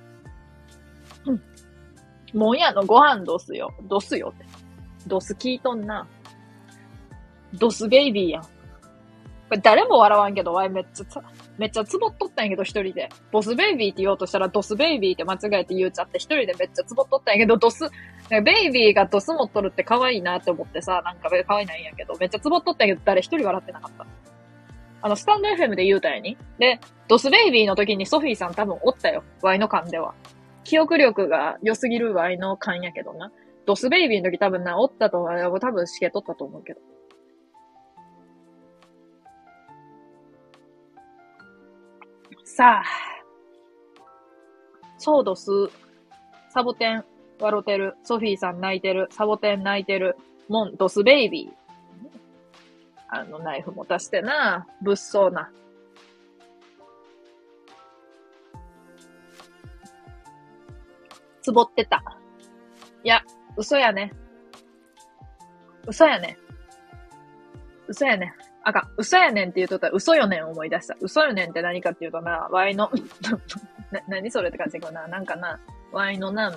[2.34, 3.73] もんやのご飯どすよ。
[3.84, 4.45] どすよって。
[5.07, 6.07] どす聞いとんな。
[7.53, 8.43] ドスベイビーやん。
[8.43, 8.47] こ
[9.51, 11.05] れ誰も笑わんけど、わいめっちゃ
[11.57, 13.09] めっちゃつぼっとったんやけど、一人で。
[13.32, 17.89] ボスベイビーって言おうとしたら、ドスベイビーって間違えて言っちゃって、一人でめっちゃつぼっとったんやけど、ドス、
[18.39, 24.05] ベイビーがドス持っとるって可愛いなって思ってさ、なんか可愛いないんやけど、めっちゃつぼっとったけど、誰一人笑ってなかった。
[25.01, 26.38] あの、スタンド FM で言うたやに。
[26.59, 26.79] で、
[27.09, 29.23] ドスベイビーの時にソフィーさん多分おったよ。
[29.41, 30.13] ワイの勘では。
[30.63, 33.32] 記憶力が良すぎるワイの勘やけどな。
[33.65, 35.59] ドスベイビーの時多分な、おったと思う。
[35.59, 36.82] 多分しけとったと思うけど。
[42.45, 42.84] さあ、
[44.97, 45.49] ソードス、
[46.49, 47.03] サボテン、
[47.42, 50.16] 笑てる、ソフィーさん泣いてる、サボテン泣いてる、
[50.48, 51.62] モン、ドスベイビー。
[53.10, 55.52] あの、ナイフ持たしてな、物騒な。
[61.42, 62.04] つぼってた。
[63.04, 63.24] いや、
[63.58, 64.14] 嘘やね。
[65.88, 66.38] 嘘やね。
[67.88, 68.34] 嘘やね。
[68.64, 70.96] あかん、嘘やねんって言うとったら嘘よねん思い出した。
[71.02, 72.92] 嘘よねんって何かっていうとな、ワイの
[73.92, 75.60] な、何それって感じだけどな、なんかな、
[75.92, 76.54] ワイのな、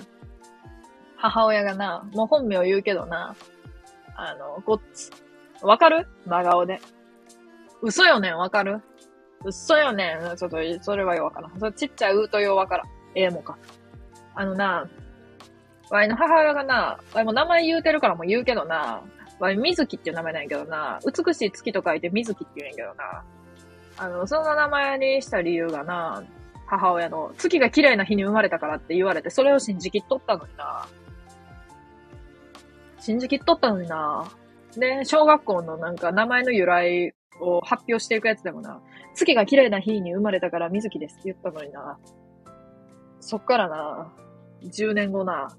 [1.17, 3.35] 母親がな、もう本名言うけどな、
[4.15, 5.11] あの、ごっつ、
[5.61, 6.07] わかる？
[6.25, 6.79] 真顔で。
[7.81, 8.81] 嘘よねんわかる？
[9.43, 10.37] 嘘よねん。
[10.37, 11.59] ちょっと、それはよわからん。
[11.59, 12.87] それちっちゃいうとよわからん。
[13.15, 13.57] ええもか。
[14.35, 14.87] あのな、
[15.89, 19.01] ワイの母親がな、ワイも名前言うてるからも言うけどな、
[19.39, 23.23] わい、水木っていう名前なんやけどな、美しい月と書いて水木って言うんやけどな、
[23.97, 26.23] あの、その名前にした理由がな、
[26.65, 30.87] 母親の月が綺麗な日に生まれたからって言われて、それを信じきっとったのにな。
[33.05, 34.25] 信じきっとったのにな。
[34.75, 38.81] で、小学校のなんか名前の由来を発表していくやつでもな、
[39.13, 41.99] 月が綺麗な日に生まれたから水木ですって言ったのにな。
[43.19, 44.11] そっからな、
[44.63, 45.55] 10年後な、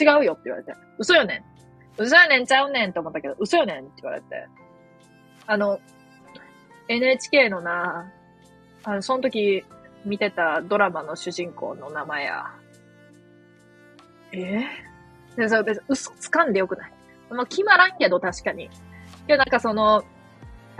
[0.00, 0.74] 違うよって言われて。
[0.98, 1.44] 嘘よね
[1.96, 4.26] 嘘やねんちゃうねんって思ったけど、嘘よねんって言われて。
[5.46, 5.78] あの、
[6.88, 8.12] NHK のな、
[8.82, 9.62] あの、その時
[10.04, 12.46] 見てたドラマの主人公の名前や。
[14.32, 14.38] え？
[14.38, 14.87] ー、
[15.36, 16.92] でそれ別に嘘つかんでよくない？
[17.30, 18.70] まあ、決まらんけど確かに。
[19.26, 20.02] けどなんかその、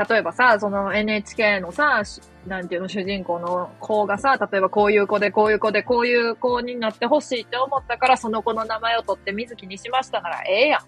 [0.09, 2.03] 例えばさ、その NHK のさ、
[2.47, 10.79] なんていうの、主人公の子がさ、例えばこういう子で、こういう子で、こういう子になってほしいって思ったから、その子の名前を取って水木にしましたならええや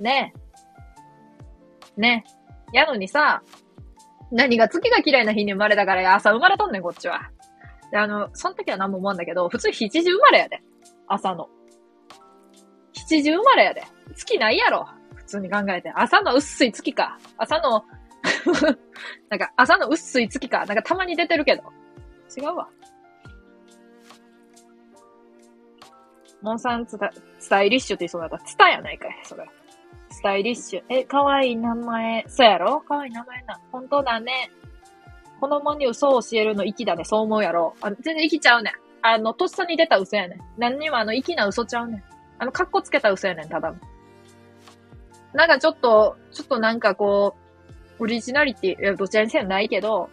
[0.00, 0.02] ん。
[0.02, 0.34] ね
[1.96, 2.00] え。
[2.00, 2.24] ね
[2.72, 2.76] え。
[2.76, 3.42] やのにさ、
[4.30, 7.30] 何が月が綺麗な日に生まれたから朝生まれとんねん、こっちは。
[7.90, 10.62] で、あの、その時は何も思うんだけど、普通7時生まれやで。
[11.08, 11.48] 朝の。
[12.94, 13.84] 7時生まれやで。
[14.14, 14.88] 月ないやろ。
[15.14, 15.90] 普通に考えて。
[15.94, 17.18] 朝の薄い月か。
[17.36, 17.84] 朝の
[19.28, 20.64] なんか朝の薄い月か。
[20.66, 21.62] なんかたまに出てるけど。
[22.36, 22.68] 違うわ。
[26.42, 26.98] モンサンツ
[27.38, 29.48] スタイリッシュって言いそうだったら、ツタやないかい、それ。
[30.10, 30.84] スタイリッシュ。
[30.90, 32.24] え、かわいい名前。
[32.28, 32.80] そうやろ？
[32.82, 33.58] かわいい名前な。
[33.72, 34.50] 本当だね。
[35.40, 37.04] 子供に嘘を教えるの粋だね。
[37.04, 37.74] そう思うやろ。
[37.80, 38.74] あ全然生きちゃうねん。
[39.02, 40.38] あの、とっさに出た嘘やねん。
[40.58, 42.04] 何にもあの、粋な嘘ちゃうねん。
[42.44, 43.74] あの、格好つけた嘘やねん、ただ
[45.32, 47.34] なんかちょっと、ちょっとなんかこ
[47.98, 50.10] う、オリジナリティ、いや、どちらにせよないけど、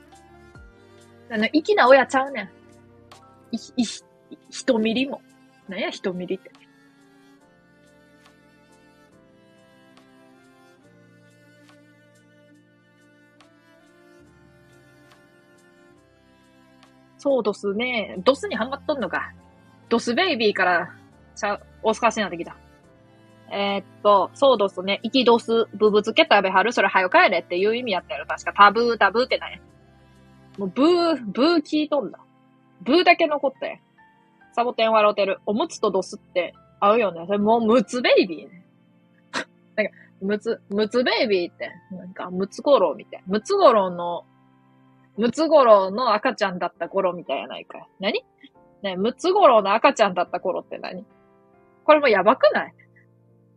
[1.30, 2.50] あの、粋な親ちゃうねん。
[3.52, 3.86] い、い、
[4.50, 5.22] 一ミリも。
[5.68, 6.52] なんや、一ミリって。
[17.18, 18.16] そうドスね。
[18.20, 19.34] ドスにハマっとんのか。
[19.90, 21.01] ドスベイビーから、
[21.36, 22.56] ちゃ、大スカしになってきた。
[23.52, 25.02] えー、っと、そうドスね。
[25.04, 26.72] 生きドス、ブブ漬け食べはる？
[26.72, 28.26] それ早帰れっていう意味やったやろ。
[28.26, 29.58] 確かタブータブーってなんや。
[30.58, 32.20] もうブー、ブー聞いとんだ。
[32.82, 33.78] ブーだけ残ったや
[34.54, 35.40] サボテン笑うてる。
[35.46, 37.26] おむつとドスって合うよね。
[37.26, 38.66] それもうムツベイビーね。
[39.76, 43.26] なんか、むつ、むつベイビーって、なんか、むつごろみたいな。
[43.28, 44.26] むつごろの、
[45.18, 47.88] むつごろの赤ちゃんだった頃みたいやないかい。
[48.00, 48.26] 何？
[48.82, 51.06] ね、むつごろの赤ちゃんだった頃って何？
[51.84, 52.74] これもやばくない？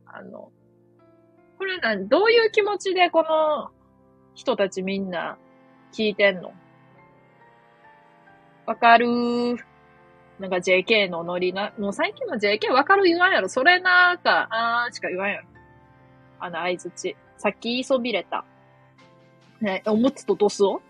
[0.06, 0.50] あの、
[1.58, 3.70] これな、どういう気持ちでこの
[4.34, 5.38] 人たちみんな
[5.92, 6.52] 聞いてんの？
[8.66, 9.06] わかる？
[9.06, 9.58] ー。
[10.38, 13.48] なんか JK のノリな、もう最近の JK わかる言わんやろ？
[13.48, 15.48] それなーか、あーしか言わんやろ。
[16.40, 17.16] あの、相づち。
[17.38, 18.44] さっき言いそびれた。
[19.60, 20.82] ね、おむつとドスを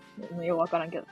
[0.42, 1.04] よくわからんけど。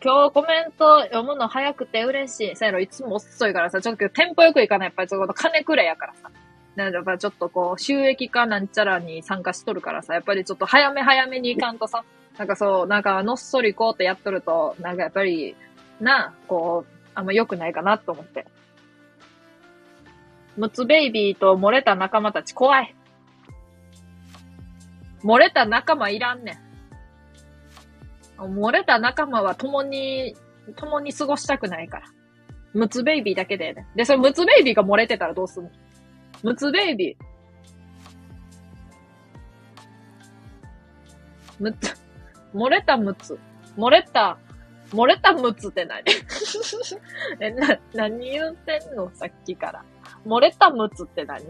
[0.00, 2.56] 今日コメント読むの早くて嬉しい。
[2.56, 4.86] さやろ、いつも遅いからさ、ちょっとテンポよくいかない。
[4.86, 6.30] やっぱりちょっと金くれやからさ。
[6.76, 12.04] なんやっぱちょっとこう、収益化なんちゃらに参加しとるからさ、やっぱりちょっと早め早めに行かんとさ、
[12.38, 15.54] なんかそう、なんかのっそりこうってやっとると、なんかやっぱり、
[16.00, 18.46] な、こう、あんま良くないかなと思って。
[20.56, 22.94] ムツベイビーと漏れた仲間たち怖い。
[25.22, 26.71] 漏れた仲間いらんねん。
[28.46, 30.36] 漏れた仲間は共に、
[30.76, 32.06] 共に過ごしたくないから。
[32.74, 33.86] ムツベイビーだけでね。
[33.94, 35.70] で、それムツベイビーが漏れてたらどうすんの？
[36.42, 37.16] ムツベイビー。
[41.60, 41.94] むつ、
[42.54, 43.38] 漏れたむつ。
[43.76, 44.38] 漏れた、
[44.90, 46.02] 漏れたむつって何？
[47.40, 49.10] え、な、何言うてんの？
[49.14, 49.84] さっきから。
[50.26, 51.44] 漏れたむつって何？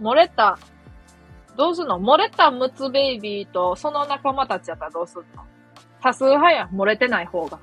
[0.00, 0.58] 漏れた、
[1.56, 2.00] どうすんの？
[2.00, 5.44] 漏れたむつベイビーとその仲間たちやったらどうすんの？
[6.02, 7.58] 多数派や漏れてない方が。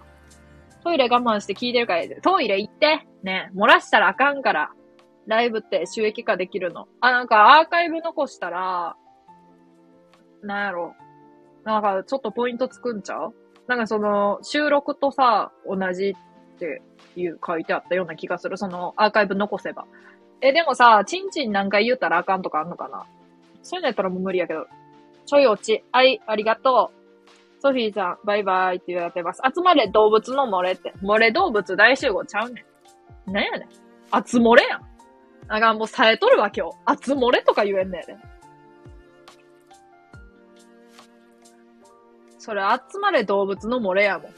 [0.83, 3.05] トイレ我慢して聞いてるから、トイレ行って。
[3.21, 4.71] ね、漏らしたらあかんから。
[5.27, 6.87] ライブって収益化できるの。
[7.01, 8.95] あ、なんかアーカイブ残したら、
[10.41, 10.95] なんやろ。
[11.63, 13.35] なんかちょっとポイントつくんちゃう？
[13.67, 16.15] なんかその、収録とさ、同じ
[16.55, 16.81] って
[17.15, 18.57] いう書いてあったような気がする。
[18.57, 19.85] その、アーカイブ残せば。
[20.41, 23.05] え、でもさ、チンチン何回言うたらあかんとかあんのかな？
[23.61, 24.65] そういうのやったらもう無理やけど。
[25.25, 25.83] ちょい落ち。
[25.91, 27.01] はい、ありがとう。
[27.61, 29.41] ソフィーさん、バイバイって言われてます。
[29.45, 30.93] 集まれ動物の漏れって。
[31.03, 32.65] 漏れ動物大集合ちゃうね
[33.27, 33.31] ん。
[33.31, 33.69] なんやねん。
[34.25, 34.81] 集漏れやん。
[35.47, 37.05] なんかもう冴えとるわ今日。
[37.05, 38.17] 集漏れとか言えんねんね。
[42.39, 44.31] それ集まれ動物の漏れやもん。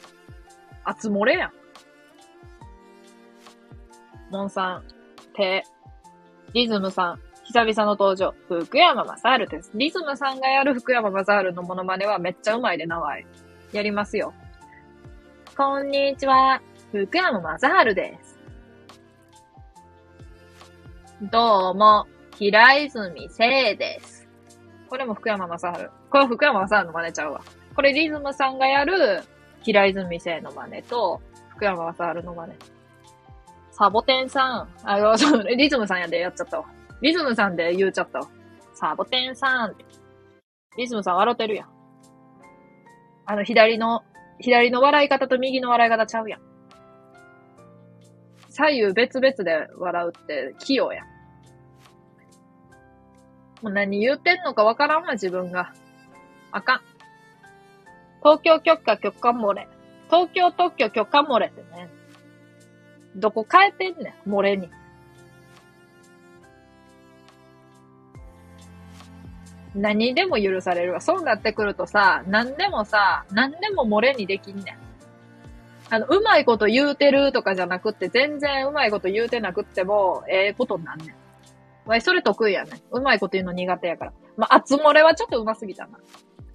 [1.02, 1.52] 集漏れやん。
[4.30, 4.84] モンさん、
[5.36, 5.64] 手、
[6.54, 9.72] リズムさん、久々の登場、福山雅治です。
[9.76, 13.26] リズムさんがやる福山雅治のモノマネはめっちゃうまいで、名前。
[13.74, 14.34] やりますよ。
[15.58, 18.40] こんにちは、福山雅治です。
[21.22, 24.26] どうも、平泉聖です。
[24.90, 25.90] これも福山雅治。
[26.10, 27.42] これ福山雅治の真似ちゃうわ。
[27.76, 29.22] これリズムさんがやる
[29.64, 32.54] 平泉聖の真似と、福山雅治の真似。
[33.72, 34.70] サボテンさん。
[34.86, 36.66] あ、そう、リズムさんやでやっちゃったわ。
[37.04, 38.22] リズムさんで言うちゃった。
[38.74, 39.84] サボテンさんって。
[40.78, 41.68] リズムさん笑ってるやん。
[43.26, 44.04] あの、左の、
[44.40, 46.42] 左の笑い方と右の笑い方ちゃうやん。
[48.48, 51.08] 左右別々で笑うって器用やん。
[53.62, 55.74] もう何言ってんのかわからんわ、自分が。
[56.54, 56.82] あかん。
[58.20, 59.68] 東京許可許可漏れ。
[60.10, 61.90] 東京特許許可漏れってね。
[63.18, 64.70] どこ変えてんねん、漏れに。
[69.76, 71.02] 何でも許されるわ。
[71.02, 74.78] そうなってくるとさ、何でもさ、何でも漏れにできんねん。
[75.90, 81.90] あの、うまいこと言うてるとかじゃなくって、全然うまいこと言うてなくっても、ええー、ことになんねん。
[81.90, 82.82] わい、それ得意やねん。
[82.92, 84.14] うまいこと言うの苦手やから。
[84.38, 86.00] まあ、厚漏れはちょっとうますぎたな。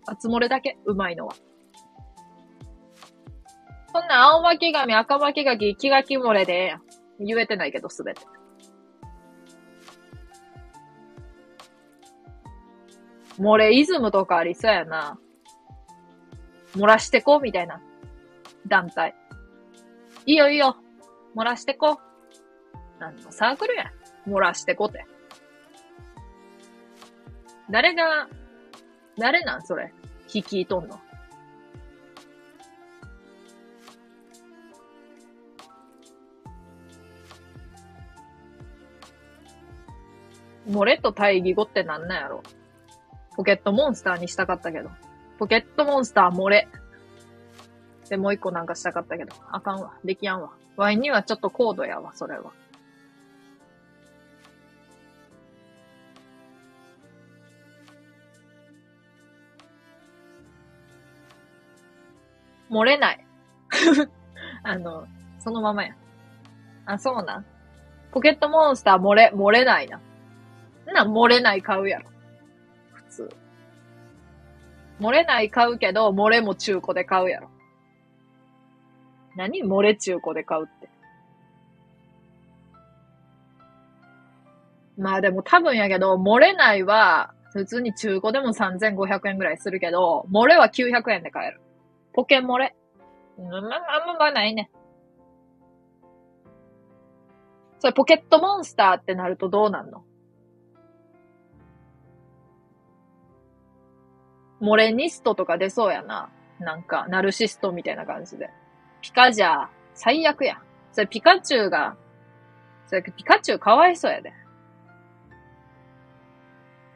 [0.06, 1.34] 厚漏れだけ、うまいのは。
[3.92, 6.76] そんな青巻紙、赤巻紙、気が気漏れで、
[7.20, 8.22] 言えてないけど、すべて。
[13.38, 15.18] 漏れイズムとかありそうやな。
[16.74, 17.80] 漏らしてこう、みたいな。
[18.66, 19.14] 団体。
[20.26, 20.76] いいよいいよ。
[21.36, 22.00] 漏らしてこ。
[22.98, 23.92] なんのサークルや。
[24.26, 25.06] 漏らしてこって。
[27.70, 28.28] 誰が、
[29.16, 29.92] 誰なんそれ？
[30.32, 30.98] 引きとんの。
[40.68, 42.42] 漏れと対義語ってなんなんやろ？
[43.38, 44.90] ポケットモンスターにしたかったけど。
[45.38, 46.66] ポケットモンスター漏れ。
[48.08, 49.32] で、もう一個なんかしたかったけど。
[49.52, 49.92] あかんわ。
[50.04, 50.50] できやんわ。
[50.74, 52.50] ワインにはちょっと高度やわ、それは。
[62.68, 63.24] 漏れない。
[64.64, 65.06] あの、
[65.38, 65.94] そのままや。
[66.86, 67.44] あ、そうな
[68.10, 70.00] ポケットモンスター漏れ、漏れないな。
[70.86, 72.17] な、漏れない買うやろ。
[75.00, 77.48] 漏れない買うけど、漏れも中古で買うやろ。
[79.36, 79.62] 何？
[79.62, 80.88] 漏れ中古で買うって。
[84.96, 91.60] まあでも多分やけど、漏れないは、普通に中古でも3500円ぐらいするけど、漏れは900円で買える。
[92.12, 92.74] ポケ漏れ。
[93.38, 94.70] うん、あんままないね。
[97.78, 100.02] それポケットモンスターってなるとどうなんの？
[104.60, 106.30] モレニストとか出そうやな。
[106.58, 108.50] なんか、ナルシストみたいな感じで。
[109.00, 110.60] ピカじゃ、最悪や。
[110.92, 111.96] それピカチュウが、
[112.86, 114.32] それピカチュウかわいそうやで。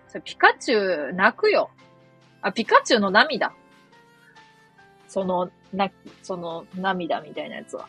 [0.09, 1.71] それピカチュウ泣くよ。
[2.41, 3.53] あ、ピカチュウの涙。
[5.07, 5.91] その、な、
[6.23, 7.87] その涙みたいなやつは。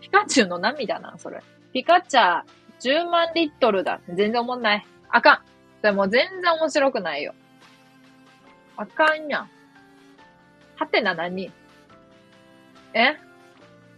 [0.00, 1.42] ピカチュウの涙な、それ。
[1.72, 4.00] ピカチャー10万リットルだ。
[4.08, 4.86] 全然思んない。
[5.10, 5.82] あかん。
[5.82, 7.34] でもう全然面白くないよ。
[8.78, 9.50] あかんやん。
[10.76, 11.50] はてな何？
[12.94, 13.16] え？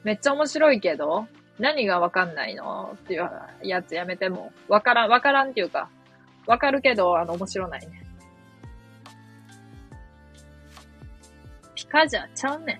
[0.02, 1.26] めっちゃ面白いけど？
[1.58, 2.96] 何がわかんないの？
[2.96, 3.30] っていう
[3.62, 4.52] やつやめても。
[4.68, 5.90] わからん、わからんっていうか、
[6.46, 8.02] わかるけど、あの、面白ないね。
[11.74, 12.78] ピカじゃちゃうねん。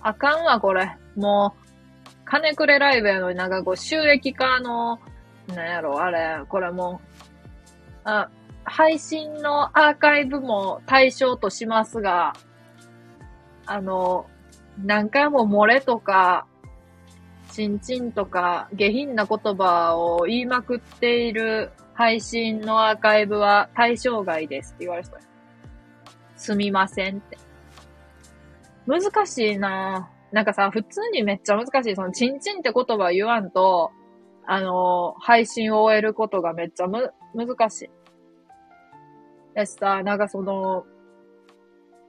[0.00, 0.96] あかんわ、これ。
[1.16, 4.98] もう、金くれライブやのになんかこう、収益化の、
[5.48, 7.11] なんやろ、あれ、これもう
[8.04, 8.30] あ、
[8.64, 12.34] 配信のアーカイブも対象としますが、
[13.66, 14.26] あの、
[14.78, 16.46] 何回も漏れとか、
[17.50, 25.20] ちんちんとか下品な言葉を言いまくっている配信のアーカイブは対象外ですって言われそう。
[26.36, 27.38] すみませんって。
[28.86, 31.94] 難しいななんかさ、普通にめっちゃ難しい。
[31.94, 33.92] その、ちんちんって言葉言わんと、
[34.46, 37.90] あの、配信を終えることがめっちゃむ、難しい。
[39.54, 40.84] やしさ、なんかその、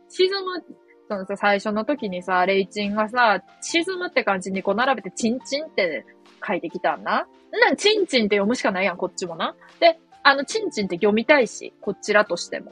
[0.10, 0.64] 沈む、
[1.10, 6.06] そのさ、最初の時にさ、レイチンがさ、沈むって感じにこう並べて、チンチンって
[6.46, 7.28] 書いてきたんな。
[7.52, 9.56] な、チンチンって読むしかないやん、こっちもな。
[9.80, 12.72] で、あの、チンチンって読みたいし、こちらとしても。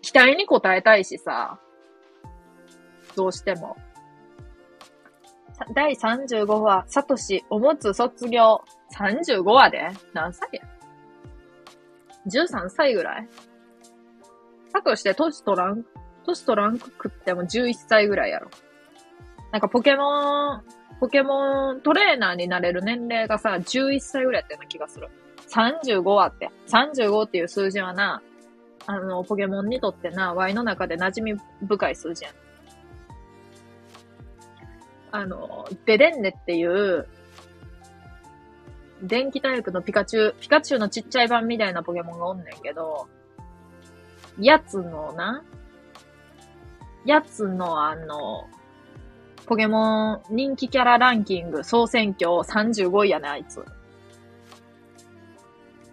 [0.00, 1.58] 期待に応えたいしさ、
[3.16, 3.76] どうしても。
[5.74, 8.62] 第35話、サトシ、おむつ卒業。
[8.96, 9.90] 35話で？
[10.14, 10.77] 何歳や？
[12.28, 13.28] ?13 歳ぐらい？
[14.72, 15.84] サトシって年取らん、
[16.24, 18.50] 年取らんくっても11歳ぐらいやろ。
[19.52, 20.62] なんかポケモン、
[21.00, 25.08] ポケモントレーナーになれる年齢がさ、11歳ぐらいやったような気がする。
[25.48, 26.50] 35話って。
[26.68, 28.22] 35っていう数字はな、
[28.86, 32.34] あの、ポケモンにとってな、Y の中で馴染み深い数字やん。
[35.10, 37.08] あの、デレンネっていう、
[39.02, 43.08] 電気タイプのピカチュウ、ピカチュウのちっちゃい版みたいなポケモンがおんねんけど、
[44.38, 45.44] やつのな、
[47.04, 48.48] やつのあの、
[49.46, 53.64] ポケモン人気キャラランキング総選挙35位やね、あいつ。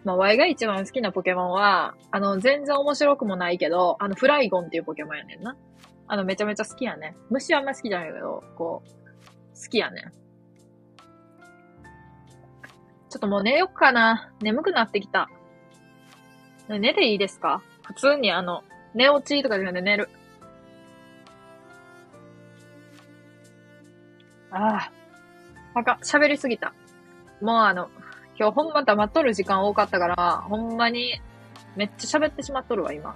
[0.04, 5.56] まあ、ワイが一番好きなポケモンは、あの、全然面白くもないけど、あの、フライゴンっていうポケモンやねんな。
[6.08, 7.16] あの、めちゃめちゃ好きやね。
[7.32, 10.25] 虫はあんま好きじゃないけど、こう、好きやねん。
[13.16, 14.30] ちょっともう寝よっかな。
[14.42, 15.30] 眠くなってきた。
[16.68, 17.62] 寝ていいですか？
[17.84, 18.62] 普通にあの、
[18.94, 20.10] 寝落ちとかじゃなくて寝る。
[24.52, 24.90] あ
[25.74, 25.80] あ。
[25.80, 26.74] あか喋りすぎた。
[27.40, 27.90] もうあの、
[28.38, 31.22] 今日ほんま黙っとる時間多かったから、ほんまに、
[31.78, 33.16] めっちゃ喋ってしまっとるわ、今。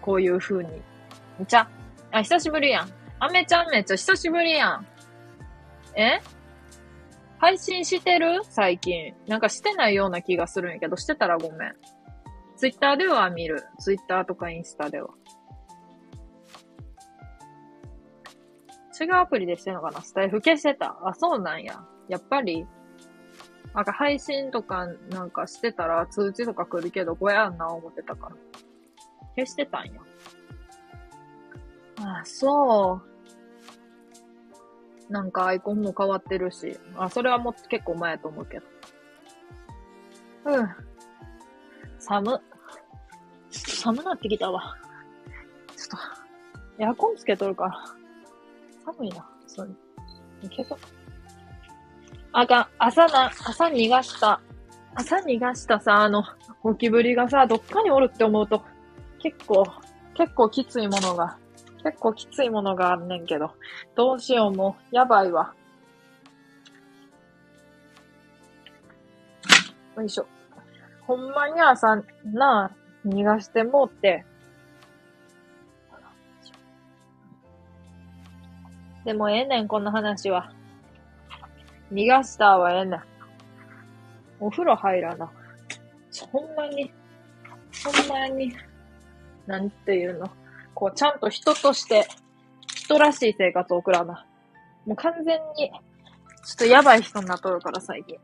[0.00, 0.70] こういう風に。
[1.38, 1.68] めちゃ、
[2.12, 2.90] あ、久しぶりやん。
[3.18, 4.86] あめちゃんめっちゃ久しぶりやん。
[5.94, 6.22] え？
[7.38, 8.42] 配信してる？
[8.44, 9.14] 最近。
[9.26, 11.76] なんかしてないような気がするんやけど、してたらごめん。
[12.56, 13.64] ツイッターでは見る。
[13.78, 15.10] ツイッターとかインスタでは。
[19.00, 20.02] 違うアプリでしてんのかな？
[20.02, 20.98] スタイフ消してた。
[21.04, 21.80] あ、そうなんや。
[22.08, 22.66] やっぱり、
[23.72, 28.36] なんか配信とかなんかしてたら通知とか来るけど、こやんな思ってたから。
[29.36, 29.92] 消してたんや。
[32.00, 33.17] あ、そう。
[35.08, 36.78] なんかアイコンも変わってるし。
[36.96, 38.66] あ、それはもう結構前やと思うけど。
[40.46, 40.68] うん。
[41.98, 42.24] 寒。
[42.24, 44.76] ちょっと寒なってきたわ。
[45.76, 45.88] ちょっ
[46.76, 47.84] と、エアコンつけとるから。
[48.84, 49.76] 寒いな、そう
[50.42, 50.78] いけど。
[52.32, 54.40] あかん、朝な、朝逃がした。
[54.94, 56.22] 朝逃がしたさ、あの、
[56.62, 58.62] ゴキブリがさ、どっかにおるって思うと、
[59.18, 59.64] 結構、
[60.14, 61.38] 結構きついものが
[61.88, 63.52] 結構きついものがあんねんけど。
[63.96, 65.54] どうしようも、やばいわ。
[69.96, 70.26] よいしょ。
[71.06, 72.70] ほんまに朝、なあ、
[73.08, 74.26] 逃がしてもうって。
[79.06, 80.52] でもええねん、この話は。
[81.90, 83.02] 逃がしたはええねん。
[84.40, 85.32] お風呂入らな。
[86.30, 86.92] ほんまに、
[87.82, 88.54] ほんまに、
[89.46, 90.30] なんていうの。
[90.78, 92.06] こう、ちゃんと人として、
[92.72, 94.24] 人らしい生活を送らな。
[94.86, 95.72] もう完全に、
[96.46, 98.16] ちょっとやばい人になっとるから、最近。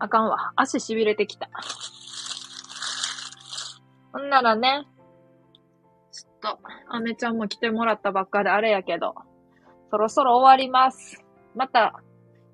[0.00, 0.52] あかんわ。
[0.56, 1.48] 足痺れてきた。
[4.12, 4.88] ほんならね、
[6.10, 6.58] ちょっと、
[6.88, 9.14] アメちゃんも来てもらったばっかであれやけど、
[9.92, 11.22] そろそろ終わります。
[11.54, 12.02] また、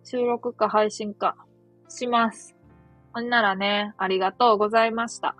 [0.04, 1.36] 収録か配信か、
[1.88, 2.54] します。
[3.14, 5.36] ほんならね、ありがとうございました。